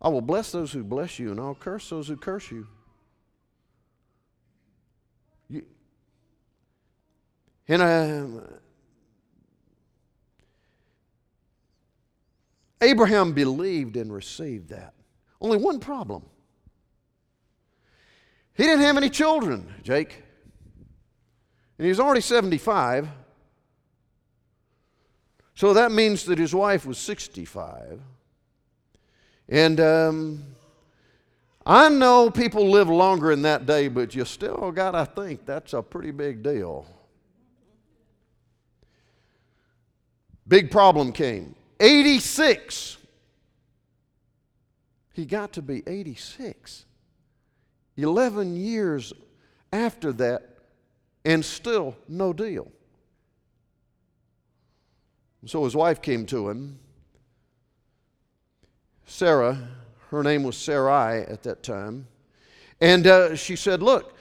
I 0.00 0.08
will 0.08 0.22
bless 0.22 0.52
those 0.52 0.72
who 0.72 0.84
bless 0.84 1.18
you, 1.18 1.32
and 1.32 1.40
I'll 1.40 1.56
curse 1.56 1.90
those 1.90 2.08
who 2.08 2.16
curse 2.16 2.50
you. 2.50 2.66
you 5.48 5.64
and 7.68 8.42
Abraham 12.80 13.32
believed 13.32 13.96
and 13.96 14.12
received 14.12 14.70
that. 14.70 14.94
Only 15.40 15.58
one 15.58 15.80
problem. 15.80 16.22
He 18.54 18.62
didn't 18.62 18.82
have 18.82 18.96
any 18.96 19.10
children, 19.10 19.74
Jake. 19.82 20.22
And 21.80 21.86
he 21.86 21.88
was 21.88 21.98
already 21.98 22.20
75. 22.20 23.08
So 25.54 25.72
that 25.72 25.90
means 25.90 26.26
that 26.26 26.36
his 26.36 26.54
wife 26.54 26.84
was 26.84 26.98
65. 26.98 28.02
And 29.48 29.80
um, 29.80 30.44
I 31.64 31.88
know 31.88 32.30
people 32.30 32.68
live 32.68 32.90
longer 32.90 33.32
in 33.32 33.40
that 33.42 33.64
day, 33.64 33.88
but 33.88 34.14
you 34.14 34.26
still 34.26 34.70
got 34.72 34.90
to 34.90 35.06
think 35.06 35.46
that's 35.46 35.72
a 35.72 35.80
pretty 35.80 36.10
big 36.10 36.42
deal. 36.42 36.84
Big 40.46 40.70
problem 40.70 41.12
came. 41.12 41.54
86. 41.80 42.98
He 45.14 45.24
got 45.24 45.54
to 45.54 45.62
be 45.62 45.82
86. 45.86 46.84
11 47.96 48.54
years 48.54 49.14
after 49.72 50.12
that, 50.12 50.59
and 51.24 51.44
still 51.44 51.96
no 52.08 52.32
deal. 52.32 52.70
So 55.46 55.64
his 55.64 55.74
wife 55.74 56.02
came 56.02 56.26
to 56.26 56.48
him 56.50 56.78
Sarah. 59.10 59.58
Her 60.10 60.22
name 60.22 60.44
was 60.44 60.56
Sarai 60.56 61.22
at 61.22 61.42
that 61.42 61.62
time. 61.62 62.06
And 62.80 63.06
uh, 63.06 63.36
she 63.36 63.56
said, 63.56 63.82
Look, 63.82 64.16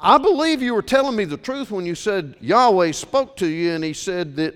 I 0.00 0.18
believe 0.18 0.62
you 0.62 0.74
were 0.74 0.82
telling 0.82 1.16
me 1.16 1.24
the 1.24 1.36
truth 1.36 1.70
when 1.70 1.84
you 1.84 1.94
said 1.94 2.36
Yahweh 2.40 2.92
spoke 2.92 3.36
to 3.38 3.46
you 3.46 3.72
and 3.72 3.82
he 3.82 3.92
said 3.92 4.36
that 4.36 4.54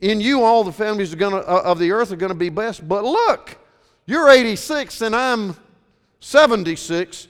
in 0.00 0.20
you 0.20 0.42
all 0.42 0.64
the 0.64 0.72
families 0.72 1.14
gonna, 1.14 1.38
uh, 1.38 1.62
of 1.64 1.78
the 1.78 1.92
earth 1.92 2.12
are 2.12 2.16
going 2.16 2.32
to 2.32 2.34
be 2.34 2.50
blessed. 2.50 2.86
But 2.86 3.04
look, 3.04 3.56
you're 4.04 4.28
86 4.28 5.00
and 5.00 5.16
I'm 5.16 5.56
76, 6.20 7.28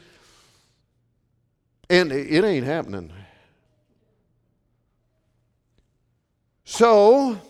and 1.91 2.11
it 2.11 2.45
ain't 2.45 2.67
happening. 2.67 3.13
So, 6.67 7.41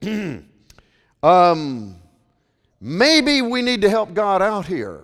um, 1.22 1.96
Maybe 2.80 3.42
we 3.42 3.62
need 3.62 3.80
to 3.82 3.90
help 3.90 4.12
God 4.14 4.42
out 4.42 4.66
here. 4.66 5.02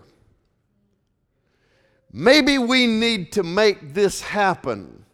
Maybe 2.13 2.59
we 2.59 2.87
need 2.87 3.33
to 3.33 3.43
make 3.43 3.95
this 3.95 4.21
happen. 4.21 5.05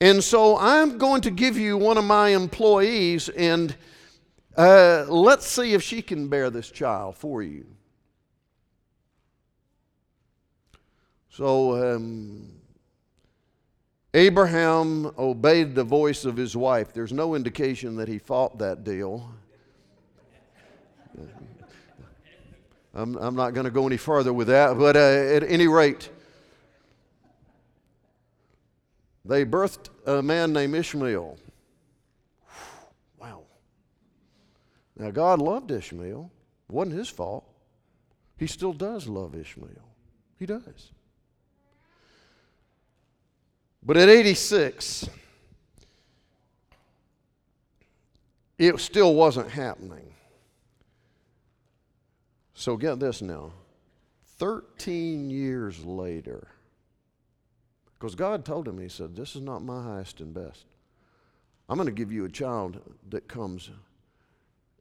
And 0.00 0.22
so 0.22 0.58
I'm 0.58 0.98
going 0.98 1.22
to 1.22 1.30
give 1.30 1.56
you 1.56 1.76
one 1.76 1.96
of 1.96 2.04
my 2.04 2.30
employees, 2.30 3.28
and 3.28 3.74
uh, 4.56 5.06
let's 5.08 5.46
see 5.46 5.74
if 5.74 5.82
she 5.82 6.02
can 6.02 6.28
bear 6.28 6.50
this 6.50 6.70
child 6.70 7.16
for 7.16 7.42
you. 7.42 7.66
So 11.30 11.94
um, 11.94 12.57
Abraham 14.14 15.12
obeyed 15.18 15.74
the 15.74 15.84
voice 15.84 16.24
of 16.24 16.36
his 16.36 16.56
wife. 16.56 16.92
There's 16.94 17.12
no 17.12 17.34
indication 17.34 17.96
that 17.96 18.08
he 18.08 18.18
fought 18.18 18.58
that 18.58 18.82
deal. 18.82 19.30
I'm, 22.94 23.16
I'm 23.16 23.36
not 23.36 23.52
going 23.52 23.64
to 23.64 23.70
go 23.70 23.86
any 23.86 23.98
further 23.98 24.32
with 24.32 24.48
that, 24.48 24.78
but 24.78 24.96
uh, 24.96 24.98
at 24.98 25.44
any 25.44 25.68
rate, 25.68 26.08
they 29.24 29.44
birthed 29.44 29.90
a 30.06 30.22
man 30.22 30.54
named 30.54 30.74
Ishmael. 30.74 31.38
Wow. 33.20 33.42
Now, 34.96 35.10
God 35.10 35.38
loved 35.38 35.70
Ishmael. 35.70 36.30
It 36.68 36.72
wasn't 36.72 36.96
his 36.96 37.08
fault. 37.08 37.44
He 38.38 38.46
still 38.46 38.72
does 38.72 39.06
love 39.06 39.34
Ishmael. 39.34 39.94
He 40.38 40.46
does. 40.46 40.92
But 43.88 43.96
at 43.96 44.10
86, 44.10 45.08
it 48.58 48.78
still 48.80 49.14
wasn't 49.14 49.50
happening. 49.50 50.12
So 52.52 52.76
get 52.76 53.00
this 53.00 53.22
now 53.22 53.52
13 54.36 55.30
years 55.30 55.82
later, 55.86 56.48
because 57.98 58.14
God 58.14 58.44
told 58.44 58.68
him, 58.68 58.78
He 58.78 58.90
said, 58.90 59.16
This 59.16 59.34
is 59.34 59.40
not 59.40 59.64
my 59.64 59.82
highest 59.82 60.20
and 60.20 60.34
best. 60.34 60.66
I'm 61.70 61.76
going 61.78 61.86
to 61.86 61.92
give 61.92 62.12
you 62.12 62.26
a 62.26 62.30
child 62.30 62.82
that 63.08 63.26
comes 63.26 63.70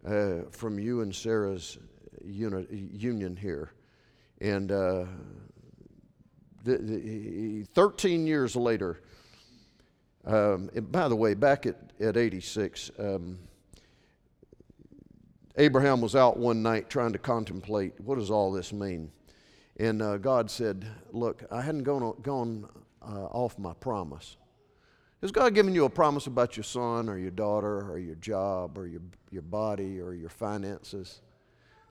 uh, 0.05 0.39
from 0.51 0.79
you 0.79 0.99
and 0.99 1.15
Sarah's 1.15 1.77
uni- 2.25 2.67
union 2.91 3.37
here. 3.37 3.71
And 4.41 4.69
uh, 4.69 5.05
the, 6.63 6.77
the, 6.77 7.63
13 7.73 8.27
years 8.27 8.55
later, 8.55 9.01
um, 10.25 10.69
by 10.91 11.07
the 11.07 11.15
way, 11.15 11.33
back 11.33 11.65
at, 11.65 11.77
at 11.99 12.17
86, 12.17 12.91
um, 12.99 13.39
Abraham 15.57 16.01
was 16.01 16.15
out 16.15 16.37
one 16.37 16.61
night 16.61 16.89
trying 16.89 17.13
to 17.13 17.19
contemplate 17.19 17.99
what 17.99 18.19
does 18.19 18.29
all 18.29 18.51
this 18.51 18.71
mean? 18.71 19.11
And 19.79 20.01
uh, 20.01 20.17
God 20.17 20.51
said, 20.51 20.85
Look, 21.11 21.43
I 21.51 21.61
hadn't 21.61 21.83
gone, 21.83 22.15
gone 22.21 22.67
uh, 23.01 23.25
off 23.25 23.57
my 23.57 23.73
promise. 23.73 24.37
Has 25.21 25.31
God 25.31 25.55
given 25.55 25.73
you 25.73 25.85
a 25.85 25.89
promise 25.89 26.27
about 26.27 26.57
your 26.57 26.63
son 26.63 27.09
or 27.09 27.17
your 27.17 27.31
daughter 27.31 27.89
or 27.89 27.97
your 27.97 28.15
job 28.15 28.77
or 28.77 28.85
your, 28.87 29.01
your 29.31 29.41
body 29.41 29.99
or 29.99 30.13
your 30.13 30.29
finances? 30.29 31.21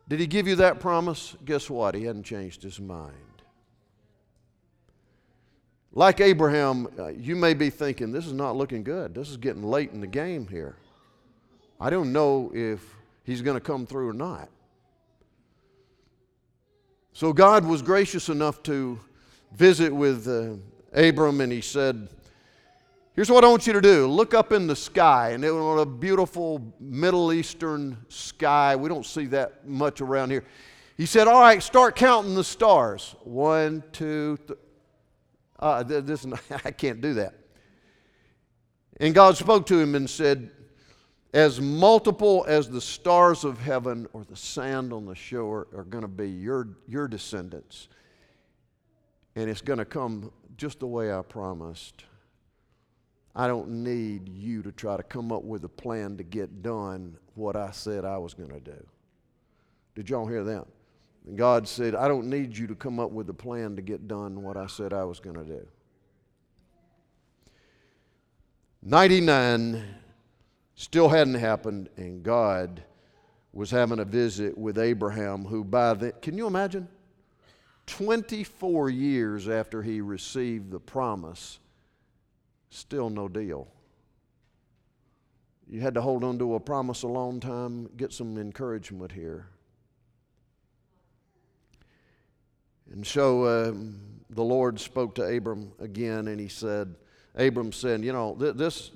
Did 0.09 0.21
He 0.21 0.27
give 0.29 0.47
you 0.47 0.55
that 0.57 0.79
promise? 0.79 1.37
Guess 1.45 1.69
what? 1.69 1.97
He 1.97 2.05
hadn't 2.05 2.23
changed 2.23 2.63
His 2.63 2.81
mind. 2.81 3.36
Like 5.97 6.21
Abraham, 6.21 6.89
uh, 6.99 7.07
you 7.07 7.35
may 7.35 7.55
be 7.55 7.71
thinking, 7.71 8.13
this 8.13 8.27
is 8.27 8.35
not 8.35 8.55
looking 8.55 8.83
good. 8.83 9.15
This 9.15 9.31
is 9.31 9.39
getting 9.39 9.63
late 9.63 9.93
in 9.93 10.03
the 10.03 10.07
game 10.07 10.47
here. 10.47 10.77
I 11.81 11.89
don't 11.89 12.13
know 12.13 12.51
if 12.53 12.85
he's 13.25 13.41
going 13.41 13.57
to 13.57 13.63
come 13.63 13.87
through 13.87 14.11
or 14.11 14.13
not. 14.13 14.51
So 17.15 17.33
God 17.33 17.65
was 17.65 17.81
gracious 17.81 18.29
enough 18.29 18.63
to 18.65 19.01
visit 19.53 19.91
with 19.91 20.29
uh, 20.29 20.57
Abram, 20.93 21.41
and 21.41 21.51
he 21.51 21.63
said, 21.63 22.11
Here's 23.15 23.31
what 23.31 23.43
I 23.43 23.49
want 23.49 23.67
you 23.67 23.73
to 23.73 23.81
do 23.81 24.07
look 24.07 24.35
up 24.35 24.53
in 24.53 24.67
the 24.67 24.77
sky. 24.77 25.31
And 25.31 25.43
it 25.47 25.51
was 25.51 25.81
a 25.81 25.87
beautiful 25.87 26.61
Middle 26.79 27.33
Eastern 27.33 27.97
sky. 28.11 28.77
We 28.77 28.91
don't 28.91 29.07
see 29.07 29.25
that 29.29 29.67
much 29.67 30.03
around 30.03 30.31
here. 30.31 30.45
He 30.99 31.07
said, 31.07 31.27
All 31.27 31.41
right, 31.41 31.63
start 31.63 31.97
counting 31.97 32.35
the 32.35 32.45
stars. 32.45 33.17
One, 33.25 33.83
two, 33.93 34.39
th- 34.47 34.59
uh, 35.59 35.83
this, 35.83 36.27
I 36.65 36.71
can't 36.71 37.01
do 37.01 37.15
that. 37.15 37.35
And 38.99 39.15
God 39.15 39.37
spoke 39.37 39.67
to 39.67 39.79
him 39.79 39.95
and 39.95 40.09
said, 40.09 40.51
as 41.35 41.61
multiple 41.61 42.47
as 42.49 42.71
the 42.71 42.81
stars 42.81 43.45
of 43.45 43.59
heaven 43.59 44.09
or 44.15 44.25
the 44.25 44.37
sand 44.37 44.93
on 44.93 45.05
the 45.05 45.15
shore 45.15 45.67
are 45.77 45.85
going 45.85 46.03
to 46.03 46.09
be 46.09 46.31
your, 46.31 46.69
your 46.89 47.09
descendants. 47.09 47.89
And 49.35 49.51
it's 49.51 49.61
going 49.61 49.79
to 49.79 49.85
come 49.85 50.33
just 50.57 50.81
the 50.81 50.87
way 50.87 51.13
I 51.13 51.21
promised. 51.21 52.05
I 53.35 53.49
don't 53.49 53.69
need 53.85 54.31
you 54.31 54.63
to 54.63 54.73
try 54.73 54.97
to 54.97 55.03
come 55.03 55.31
up 55.31 55.43
with 55.43 55.63
a 55.65 55.69
plan 55.69 56.17
to 56.17 56.23
get 56.23 56.63
done 56.63 57.19
what 57.35 57.55
I 57.55 57.71
said 57.71 58.07
I 58.07 58.17
was 58.17 58.33
going 58.33 58.49
to 58.49 58.61
do. 58.61 58.87
Did 59.95 60.09
y'all 60.09 60.27
hear 60.27 60.43
that? 60.45 60.67
And 61.27 61.37
God 61.37 61.67
said, 61.67 61.95
I 61.95 62.09
don't 62.09 62.31
need 62.31 62.57
you 62.57 62.67
to 62.69 62.75
come 62.75 63.01
up 63.01 63.11
with 63.11 63.29
a 63.29 63.35
plan 63.35 63.77
to 63.77 63.83
get 63.83 64.07
done 64.07 64.43
what 64.43 64.57
I 64.57 64.67
said 64.67 64.93
I 64.93 65.05
was 65.05 65.21
going 65.21 65.37
to 65.37 65.45
do. 65.45 65.67
99 68.83 69.83
Still 70.79 71.09
hadn't 71.09 71.35
happened, 71.35 71.89
and 71.97 72.23
God 72.23 72.83
was 73.55 73.71
having 73.71 73.99
a 73.99 74.05
visit 74.05 74.57
with 74.57 74.77
Abraham, 74.77 75.47
who 75.47 75.65
by 75.65 75.95
then, 75.95 76.13
can 76.21 76.37
you 76.37 76.47
imagine? 76.47 76.87
24 77.87 78.91
years 78.91 79.49
after 79.49 79.83
he 79.83 80.03
received 80.03 80.71
the 80.71 80.79
promise, 80.79 81.61
still 82.69 83.09
no 83.09 83.27
deal. 83.27 83.69
You 85.67 85.81
had 85.81 85.95
to 85.95 86.03
hold 86.03 86.23
on 86.23 86.39
to 86.41 86.57
a 86.57 86.61
promise 86.61 87.05
a 87.05 87.09
long 87.09 87.41
time, 87.41 87.89
get 87.97 88.13
some 88.13 88.37
encouragement 88.37 89.13
here. 89.13 89.49
And 92.93 93.07
so 93.07 93.69
um, 93.69 94.01
the 94.31 94.43
Lord 94.43 94.81
spoke 94.81 95.15
to 95.17 95.23
Abram 95.23 95.73
again 95.81 96.29
and 96.29 96.41
he 96.41 96.49
said, 96.49 96.95
Abram 97.35 97.73
said, 97.73 98.05
You 98.05 98.13
know, 98.13 98.37
th- 98.39 98.55
this, 98.55 98.91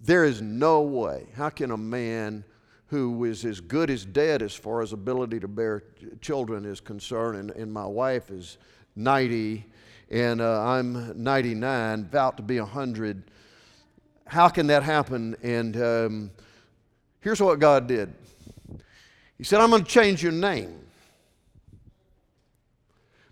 there 0.00 0.24
is 0.24 0.40
no 0.40 0.82
way. 0.82 1.26
How 1.34 1.50
can 1.50 1.70
a 1.70 1.76
man 1.76 2.44
who 2.88 3.24
is 3.24 3.44
as 3.44 3.60
good 3.60 3.90
as 3.90 4.04
dead 4.04 4.42
as 4.42 4.54
far 4.54 4.80
as 4.80 4.92
ability 4.92 5.40
to 5.40 5.48
bear 5.48 5.82
children 6.20 6.64
is 6.64 6.80
concerned, 6.80 7.36
and, 7.38 7.50
and 7.50 7.72
my 7.72 7.84
wife 7.84 8.30
is 8.30 8.58
90 8.94 9.64
and 10.10 10.40
uh, 10.40 10.62
I'm 10.62 11.20
99, 11.22 12.00
about 12.00 12.36
to 12.36 12.42
be 12.42 12.60
100. 12.60 13.24
How 14.26 14.48
can 14.48 14.68
that 14.68 14.82
happen? 14.82 15.36
And 15.42 15.76
um, 15.82 16.30
here's 17.20 17.40
what 17.40 17.58
God 17.58 17.88
did 17.88 18.14
He 19.36 19.44
said, 19.44 19.60
I'm 19.60 19.70
going 19.70 19.84
to 19.84 19.90
change 19.90 20.22
your 20.22 20.32
name. 20.32 20.85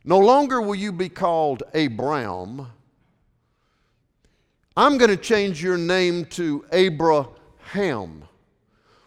No 0.04 0.18
longer 0.18 0.60
will 0.60 0.74
you 0.74 0.92
be 0.92 1.08
called 1.08 1.62
Abram. 1.72 2.66
I'm 4.76 4.98
going 4.98 5.10
to 5.10 5.16
change 5.16 5.62
your 5.62 5.78
name 5.78 6.24
to 6.26 6.64
Abraham. 6.72 8.24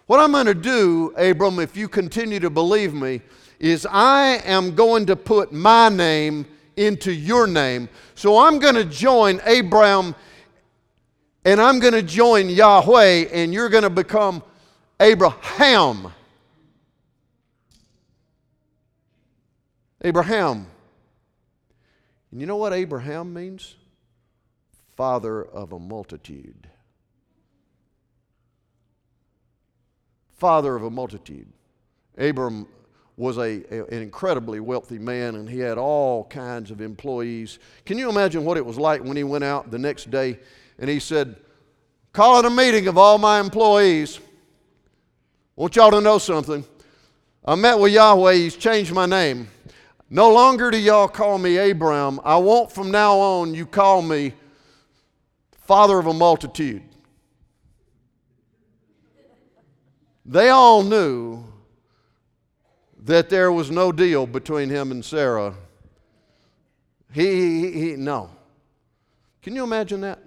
What 0.07 0.19
I'm 0.19 0.31
going 0.31 0.45
to 0.45 0.55
do, 0.55 1.13
Abram, 1.17 1.59
if 1.59 1.75
you 1.75 1.87
continue 1.87 2.39
to 2.39 2.49
believe 2.49 2.93
me, 2.93 3.21
is 3.59 3.85
I 3.89 4.41
am 4.45 4.75
going 4.75 5.05
to 5.07 5.15
put 5.15 5.51
my 5.51 5.89
name 5.89 6.45
into 6.77 7.11
your 7.11 7.47
name. 7.47 7.89
So 8.15 8.39
I'm 8.39 8.59
going 8.59 8.75
to 8.75 8.85
join 8.85 9.41
Abraham 9.45 10.15
and 11.47 11.61
I'm 11.61 11.79
going 11.79 11.93
to 11.93 12.01
join 12.01 12.49
Yahweh, 12.49 13.27
and 13.31 13.53
you're 13.53 13.69
going 13.69 13.83
to 13.83 13.89
become 13.89 14.43
Abraham. 14.99 16.11
Abraham. 20.03 20.67
And 22.37 22.41
you 22.43 22.45
know 22.45 22.57
what 22.57 22.71
Abraham 22.71 23.33
means? 23.33 23.73
Father 24.95 25.43
of 25.43 25.71
a 25.71 25.79
multitude. 25.79 26.67
Father 30.35 30.75
of 30.75 30.83
a 30.83 30.91
multitude. 30.91 31.47
Abram 32.15 32.67
was 33.15 33.39
a, 33.39 33.63
a, 33.71 33.85
an 33.85 34.03
incredibly 34.03 34.59
wealthy 34.59 34.99
man 34.99 35.33
and 35.33 35.49
he 35.49 35.57
had 35.57 35.79
all 35.79 36.25
kinds 36.25 36.69
of 36.69 36.79
employees. 36.79 37.57
Can 37.85 37.97
you 37.97 38.07
imagine 38.07 38.45
what 38.45 38.55
it 38.55 38.63
was 38.67 38.77
like 38.77 39.03
when 39.03 39.17
he 39.17 39.23
went 39.23 39.43
out 39.43 39.71
the 39.71 39.79
next 39.79 40.11
day 40.11 40.37
and 40.77 40.87
he 40.87 40.99
said, 40.99 41.37
Calling 42.13 42.45
a 42.45 42.51
meeting 42.51 42.87
of 42.87 42.99
all 42.99 43.17
my 43.17 43.39
employees. 43.39 44.19
Want 45.55 45.75
y'all 45.75 45.89
to 45.89 46.01
know 46.01 46.19
something. 46.19 46.63
I 47.43 47.55
met 47.55 47.79
with 47.79 47.93
Yahweh, 47.93 48.33
He's 48.35 48.55
changed 48.55 48.93
my 48.93 49.07
name. 49.07 49.47
No 50.09 50.31
longer 50.31 50.71
do 50.71 50.77
y'all 50.77 51.07
call 51.07 51.37
me 51.37 51.57
Abram. 51.57 52.21
I 52.23 52.37
want 52.37 52.71
from 52.71 52.91
now 52.91 53.17
on 53.17 53.53
you 53.53 53.65
call 53.65 54.01
me 54.01 54.33
Father 55.51 55.99
of 55.99 56.07
a 56.07 56.13
multitude. 56.13 56.83
They 60.25 60.49
all 60.49 60.83
knew 60.83 61.43
that 63.03 63.29
there 63.29 63.51
was 63.51 63.71
no 63.71 63.91
deal 63.91 64.25
between 64.25 64.69
him 64.69 64.91
and 64.91 65.03
Sarah. 65.03 65.53
He, 67.11 67.61
he, 67.61 67.71
he, 67.71 67.95
no. 67.95 68.29
Can 69.41 69.55
you 69.55 69.63
imagine 69.63 70.01
that? 70.01 70.19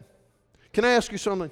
Can 0.73 0.85
I 0.85 0.93
ask 0.93 1.13
you 1.13 1.19
something? 1.19 1.51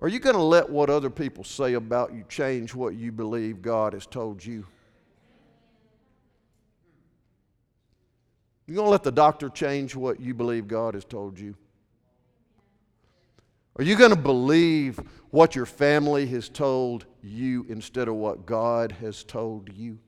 Are 0.00 0.08
you 0.08 0.18
going 0.18 0.34
to 0.34 0.42
let 0.42 0.68
what 0.68 0.90
other 0.90 1.10
people 1.10 1.44
say 1.44 1.74
about 1.74 2.12
you 2.12 2.24
change 2.28 2.74
what 2.74 2.94
you 2.94 3.12
believe 3.12 3.62
God 3.62 3.92
has 3.92 4.06
told 4.06 4.44
you? 4.44 4.66
You 8.70 8.76
going 8.76 8.86
to 8.86 8.90
let 8.92 9.02
the 9.02 9.10
doctor 9.10 9.48
change 9.48 9.96
what 9.96 10.20
you 10.20 10.32
believe 10.32 10.68
God 10.68 10.94
has 10.94 11.04
told 11.04 11.40
you? 11.40 11.56
Are 13.74 13.82
you 13.82 13.96
going 13.96 14.10
to 14.10 14.16
believe 14.16 15.00
what 15.30 15.56
your 15.56 15.66
family 15.66 16.24
has 16.28 16.48
told 16.48 17.04
you 17.20 17.66
instead 17.68 18.06
of 18.06 18.14
what 18.14 18.46
God 18.46 18.92
has 19.00 19.24
told 19.24 19.72
you? 19.72 19.98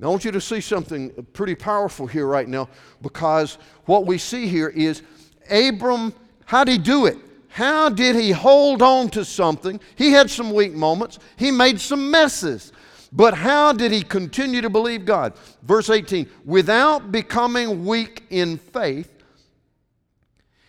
Now, 0.00 0.08
I 0.08 0.10
want 0.10 0.24
you 0.24 0.32
to 0.32 0.40
see 0.40 0.60
something 0.60 1.12
pretty 1.32 1.54
powerful 1.54 2.08
here 2.08 2.26
right 2.26 2.48
now 2.48 2.68
because 3.02 3.58
what 3.84 4.06
we 4.06 4.18
see 4.18 4.48
here 4.48 4.70
is 4.70 5.02
Abram, 5.48 6.12
how 6.46 6.64
did 6.64 6.72
he 6.72 6.78
do 6.78 7.06
it? 7.06 7.18
How 7.46 7.90
did 7.90 8.16
he 8.16 8.32
hold 8.32 8.82
on 8.82 9.08
to 9.10 9.24
something? 9.24 9.78
He 9.94 10.10
had 10.10 10.28
some 10.28 10.52
weak 10.52 10.72
moments, 10.72 11.20
he 11.36 11.52
made 11.52 11.80
some 11.80 12.10
messes. 12.10 12.72
But 13.12 13.34
how 13.34 13.72
did 13.72 13.92
he 13.92 14.02
continue 14.02 14.60
to 14.60 14.70
believe 14.70 15.04
God? 15.04 15.34
Verse 15.62 15.90
18 15.90 16.28
without 16.44 17.12
becoming 17.12 17.86
weak 17.86 18.24
in 18.30 18.58
faith, 18.58 19.12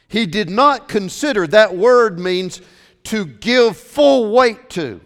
he 0.07 0.25
did 0.25 0.49
not 0.49 0.87
consider, 0.87 1.47
that 1.47 1.75
word 1.75 2.19
means 2.19 2.61
to 3.03 3.25
give 3.25 3.77
full 3.77 4.31
weight 4.31 4.69
to 4.71 5.01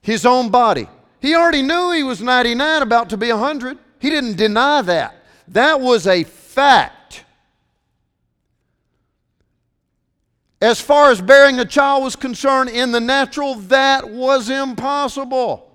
his 0.00 0.24
own 0.24 0.50
body. 0.50 0.88
He 1.20 1.34
already 1.34 1.62
knew 1.62 1.92
he 1.92 2.02
was 2.02 2.22
99, 2.22 2.82
about 2.82 3.10
to 3.10 3.16
be 3.16 3.30
100. 3.30 3.78
He 3.98 4.08
didn't 4.08 4.36
deny 4.36 4.80
that. 4.82 5.14
That 5.48 5.80
was 5.80 6.06
a 6.06 6.24
fact. 6.24 7.24
As 10.62 10.80
far 10.80 11.10
as 11.10 11.20
bearing 11.20 11.58
a 11.58 11.64
child 11.64 12.04
was 12.04 12.16
concerned 12.16 12.70
in 12.70 12.92
the 12.92 13.00
natural, 13.00 13.54
that 13.54 14.08
was 14.10 14.48
impossible. 14.48 15.69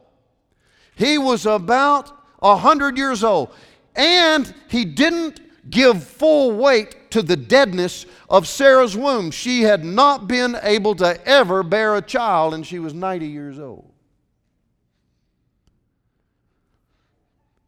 He 0.95 1.17
was 1.17 1.45
about 1.45 2.11
100 2.39 2.97
years 2.97 3.23
old. 3.23 3.53
And 3.95 4.53
he 4.67 4.85
didn't 4.85 5.39
give 5.69 6.03
full 6.03 6.51
weight 6.51 7.11
to 7.11 7.21
the 7.21 7.37
deadness 7.37 8.05
of 8.29 8.47
Sarah's 8.47 8.95
womb. 8.95 9.31
She 9.31 9.61
had 9.61 9.83
not 9.83 10.27
been 10.27 10.57
able 10.61 10.95
to 10.95 11.25
ever 11.27 11.63
bear 11.63 11.95
a 11.95 12.01
child, 12.01 12.53
and 12.53 12.65
she 12.65 12.79
was 12.79 12.93
90 12.93 13.27
years 13.27 13.59
old. 13.59 13.91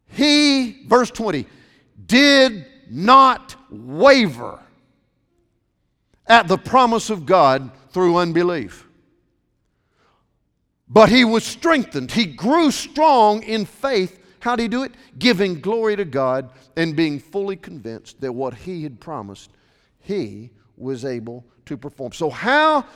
He, 0.08 0.84
verse 0.86 1.10
20, 1.10 1.46
did 2.06 2.66
not 2.90 3.54
waver 3.70 4.60
at 6.26 6.48
the 6.48 6.58
promise 6.58 7.10
of 7.10 7.26
God 7.26 7.70
through 7.90 8.16
unbelief. 8.16 8.87
But 10.90 11.10
he 11.10 11.24
was 11.24 11.44
strengthened. 11.44 12.10
He 12.10 12.24
grew 12.24 12.70
strong 12.70 13.42
in 13.42 13.66
faith. 13.66 14.18
How 14.40 14.56
did 14.56 14.62
he 14.62 14.68
do 14.68 14.82
it? 14.84 14.92
Giving 15.18 15.60
glory 15.60 15.96
to 15.96 16.04
God 16.04 16.50
and 16.76 16.96
being 16.96 17.18
fully 17.18 17.56
convinced 17.56 18.20
that 18.20 18.32
what 18.32 18.54
he 18.54 18.82
had 18.84 19.00
promised, 19.00 19.50
he 20.00 20.50
was 20.76 21.04
able 21.04 21.44
to 21.66 21.76
perform. 21.76 22.12
So, 22.12 22.30
how 22.30 22.86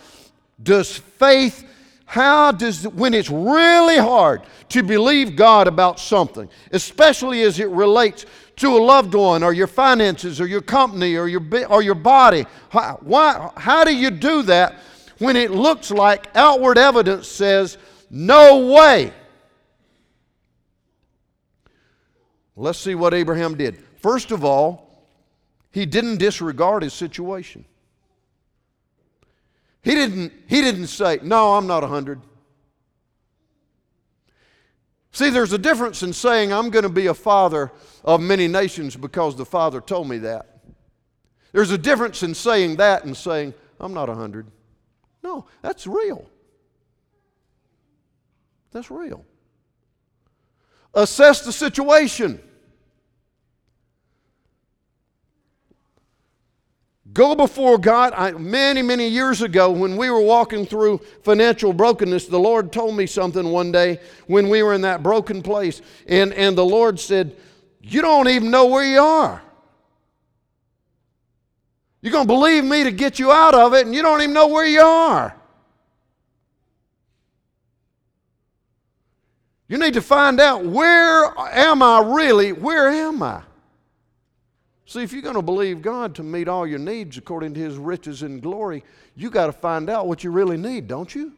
does 0.63 0.97
faith, 0.97 1.69
how 2.07 2.53
does, 2.53 2.87
when 2.89 3.13
it's 3.13 3.29
really 3.29 3.99
hard 3.99 4.43
to 4.71 4.83
believe 4.83 5.37
God 5.37 5.67
about 5.67 5.99
something, 5.99 6.49
especially 6.71 7.43
as 7.43 7.59
it 7.59 7.69
relates 7.69 8.25
to 8.57 8.77
a 8.77 8.79
loved 8.79 9.15
one 9.15 9.43
or 9.43 9.53
your 9.53 9.67
finances 9.67 10.41
or 10.41 10.47
your 10.47 10.63
company 10.63 11.17
or 11.17 11.27
your, 11.27 11.43
or 11.69 11.83
your 11.83 11.95
body, 11.95 12.47
how, 12.71 12.99
why, 13.01 13.51
how 13.57 13.85
do 13.85 13.95
you 13.95 14.11
do 14.11 14.43
that 14.43 14.79
when 15.23 15.37
it 15.37 15.53
looks 15.53 15.91
like 15.91 16.27
outward 16.35 16.77
evidence 16.77 17.29
says, 17.29 17.79
no 18.11 18.73
way? 18.73 19.13
Let's 22.57 22.79
see 22.79 22.95
what 22.95 23.15
Abraham 23.15 23.57
did. 23.57 23.79
First 24.01 24.33
of 24.33 24.45
all, 24.45 25.07
he 25.71 25.87
didn't 25.87 26.19
disregard 26.19 26.83
his 26.83 26.93
situation. 26.93 27.65
He 29.83 29.95
didn't, 29.95 30.33
he 30.47 30.61
didn't 30.61 30.89
say, 30.89 31.19
No, 31.23 31.55
I'm 31.55 31.67
not 31.67 31.83
a 31.83 31.87
100. 31.87 32.21
See, 35.13 35.31
there's 35.31 35.53
a 35.53 35.59
difference 35.59 36.03
in 36.03 36.13
saying, 36.13 36.53
I'm 36.53 36.71
going 36.71 36.85
to 36.85 36.89
be 36.89 37.07
a 37.07 37.15
father 37.15 37.71
of 38.05 38.21
many 38.21 38.49
nations 38.49 38.97
because 38.97 39.37
the 39.37 39.45
Father 39.45 39.81
told 39.81 40.09
me 40.09 40.19
that. 40.19 40.59
There's 41.53 41.71
a 41.71 41.79
difference 41.79 42.23
in 42.23 42.35
saying 42.35 42.77
that 42.77 43.05
and 43.05 43.17
saying, 43.17 43.55
I'm 43.79 43.93
not 43.93 44.09
a 44.09 44.13
100. 44.13 44.47
No, 45.23 45.47
that's 45.61 45.87
real. 45.87 46.29
That's 48.73 48.91
real. 48.91 49.25
Assess 50.95 51.43
the 51.43 51.53
situation. 51.53 52.41
Go 57.13 57.35
before 57.35 57.79
God. 57.79 58.15
I, 58.17 58.33
many, 58.33 58.81
many 58.81 59.09
years 59.09 59.43
ago, 59.43 59.71
when 59.71 59.97
we 59.97 60.11
were 60.11 60.21
walking 60.21 60.65
through 60.65 60.99
financial 61.23 61.73
brokenness, 61.73 62.27
the 62.27 62.39
Lord 62.39 62.73
told 62.73 62.97
me 62.97 63.07
something 63.07 63.51
one 63.51 63.71
day 63.71 64.01
when 64.27 64.49
we 64.49 64.63
were 64.63 64.73
in 64.73 64.81
that 64.83 65.03
broken 65.03 65.43
place. 65.43 65.83
And, 66.07 66.33
and 66.33 66.57
the 66.57 66.65
Lord 66.65 66.99
said, 66.99 67.37
You 67.83 68.01
don't 68.01 68.29
even 68.29 68.51
know 68.51 68.67
where 68.67 68.85
you 68.85 69.01
are. 69.01 69.43
You're 72.03 72.13
going 72.13 72.27
to 72.27 72.35
believe 72.35 72.65
me 72.65 72.85
to 72.85 72.91
get 72.91 73.19
you 73.19 73.31
out 73.31 73.55
of 73.55 73.75
it, 73.75 73.87
and 73.87 73.95
you 73.95 74.03
don't 74.03 74.21
even 74.21 74.35
know 74.35 74.49
where 74.49 74.67
you 74.67 74.81
are. 74.81 75.35
You 79.69 79.79
need 79.79 79.95
to 79.95 80.03
find 80.03 80.39
out 80.39 80.65
where 80.65 81.33
am 81.39 81.83
I 81.83 82.03
really? 82.05 82.53
Where 82.53 82.89
am 82.89 83.23
I? 83.23 83.43
See, 84.85 85.03
if 85.03 85.13
you're 85.13 85.23
going 85.23 85.37
to 85.37 85.43
believe 85.43 85.81
God 85.81 86.15
to 86.17 86.23
meet 86.23 86.49
all 86.49 86.67
your 86.67 86.81
needs 86.81 87.17
according 87.17 87.55
to 87.55 87.61
His 87.61 87.77
riches 87.77 88.23
and 88.23 88.43
glory, 88.43 88.85
you 89.17 89.31
got 89.31 89.47
to 89.47 89.53
find 89.53 89.89
out 89.89 90.09
what 90.09 90.25
you 90.25 90.31
really 90.31 90.59
need, 90.59 90.89
don't 90.89 91.15
you? 91.15 91.33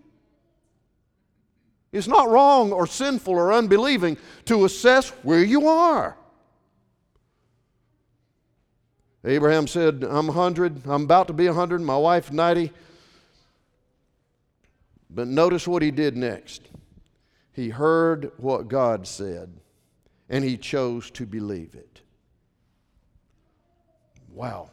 It's 1.93 2.09
not 2.09 2.29
wrong 2.29 2.73
or 2.73 2.89
sinful 2.89 3.35
or 3.35 3.53
unbelieving 3.53 4.17
to 4.47 4.65
assess 4.65 5.11
where 5.23 5.45
you 5.45 5.69
are. 5.69 6.17
Abraham 9.25 9.67
said, 9.67 10.05
I'm 10.05 10.27
100, 10.27 10.87
I'm 10.87 11.05
about 11.05 11.29
to 11.29 11.33
be 11.33 11.47
100, 11.47 11.81
my 11.81 11.97
wife 11.97 12.31
90. 12.31 12.71
But 15.09 15.29
notice 15.29 15.67
what 15.67 15.83
he 15.83 15.91
did 15.91 16.17
next. 16.17 16.63
He 17.53 17.71
heard 17.71 18.33
what 18.37 18.69
God 18.69 19.07
said, 19.07 19.53
and 20.29 20.45
he 20.45 20.57
chose 20.57 21.11
to 21.13 21.25
believe 21.25 21.75
it. 21.75 22.01
Wow. 24.33 24.71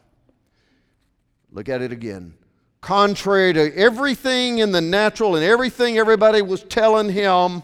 Look 1.52 1.68
at 1.68 1.80
it 1.80 1.92
again. 1.92 2.34
Contrary 2.80 3.52
to 3.52 3.74
everything 3.76 4.58
in 4.58 4.72
the 4.72 4.80
natural 4.80 5.36
and 5.36 5.44
everything 5.44 5.96
everybody 5.96 6.42
was 6.42 6.64
telling 6.64 7.08
him, 7.08 7.62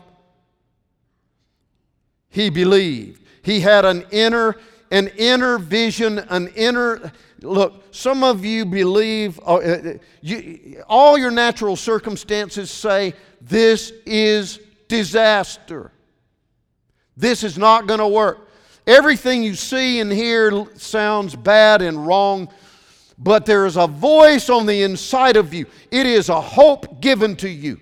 he 2.30 2.48
believed. 2.48 3.24
He 3.42 3.60
had 3.60 3.84
an 3.84 4.06
inner 4.12 4.56
an 4.90 5.08
inner 5.16 5.58
vision, 5.58 6.18
an 6.18 6.48
inner 6.48 7.12
look. 7.42 7.94
Some 7.94 8.24
of 8.24 8.44
you 8.44 8.64
believe 8.64 9.38
uh, 9.40 9.56
uh, 9.56 9.92
you, 10.20 10.82
all 10.88 11.18
your 11.18 11.30
natural 11.30 11.76
circumstances 11.76 12.70
say 12.70 13.14
this 13.40 13.92
is 14.06 14.60
disaster. 14.88 15.92
This 17.16 17.44
is 17.44 17.58
not 17.58 17.86
going 17.86 18.00
to 18.00 18.08
work. 18.08 18.48
Everything 18.86 19.42
you 19.42 19.54
see 19.54 20.00
and 20.00 20.10
hear 20.10 20.66
sounds 20.76 21.36
bad 21.36 21.82
and 21.82 22.06
wrong, 22.06 22.48
but 23.18 23.44
there 23.44 23.66
is 23.66 23.76
a 23.76 23.86
voice 23.86 24.48
on 24.48 24.64
the 24.64 24.82
inside 24.82 25.36
of 25.36 25.52
you. 25.52 25.66
It 25.90 26.06
is 26.06 26.30
a 26.30 26.40
hope 26.40 27.00
given 27.00 27.36
to 27.36 27.48
you 27.48 27.80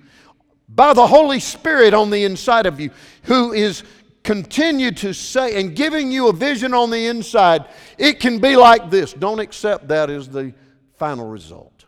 by 0.69 0.95
the 0.95 1.07
Holy 1.07 1.39
Spirit 1.39 1.95
on 1.95 2.11
the 2.11 2.25
inside 2.25 2.67
of 2.67 2.81
you 2.81 2.91
who 3.23 3.53
is 3.53 3.85
continue 4.27 4.91
to 4.91 5.15
say 5.15 5.59
and 5.59 5.77
giving 5.77 6.11
you 6.11 6.29
a 6.29 6.33
vision 6.33 6.75
on 6.75 6.91
the 6.91 7.07
inside, 7.07 7.65
it 7.97 8.19
can 8.19 8.41
be 8.41 8.57
like 8.57 8.91
this. 8.91 9.13
Don't 9.13 9.39
accept 9.39 9.87
that 9.89 10.11
as 10.11 10.29
the 10.29 10.53
final 10.97 11.29
result. 11.29 11.85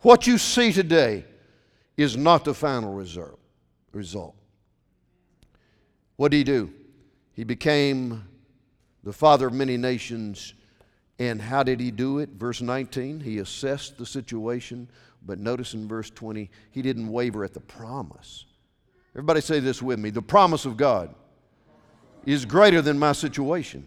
What 0.00 0.26
you 0.26 0.36
see 0.36 0.72
today 0.72 1.24
is 1.96 2.16
not 2.16 2.44
the 2.44 2.52
final 2.52 2.92
result. 2.92 3.38
result. 3.92 4.34
What 6.16 6.32
did 6.32 6.38
he 6.38 6.44
do? 6.44 6.72
He 7.34 7.44
became 7.44 8.24
the 9.04 9.12
father 9.12 9.46
of 9.46 9.52
many 9.52 9.76
nations. 9.76 10.54
And 11.20 11.40
how 11.40 11.62
did 11.62 11.78
he 11.78 11.92
do 11.92 12.18
it? 12.18 12.30
Verse 12.30 12.60
19, 12.60 13.20
he 13.20 13.38
assessed 13.38 13.96
the 13.96 14.06
situation. 14.06 14.88
But 15.24 15.38
notice 15.38 15.74
in 15.74 15.86
verse 15.86 16.10
20, 16.10 16.50
he 16.72 16.82
didn't 16.82 17.08
waver 17.08 17.44
at 17.44 17.54
the 17.54 17.60
promise. 17.60 18.44
Everybody 19.18 19.40
say 19.40 19.58
this 19.58 19.82
with 19.82 19.98
me. 19.98 20.10
The 20.10 20.22
promise 20.22 20.64
of 20.64 20.76
God 20.76 21.12
is 22.24 22.44
greater 22.44 22.80
than 22.80 23.00
my 23.00 23.10
situation. 23.10 23.84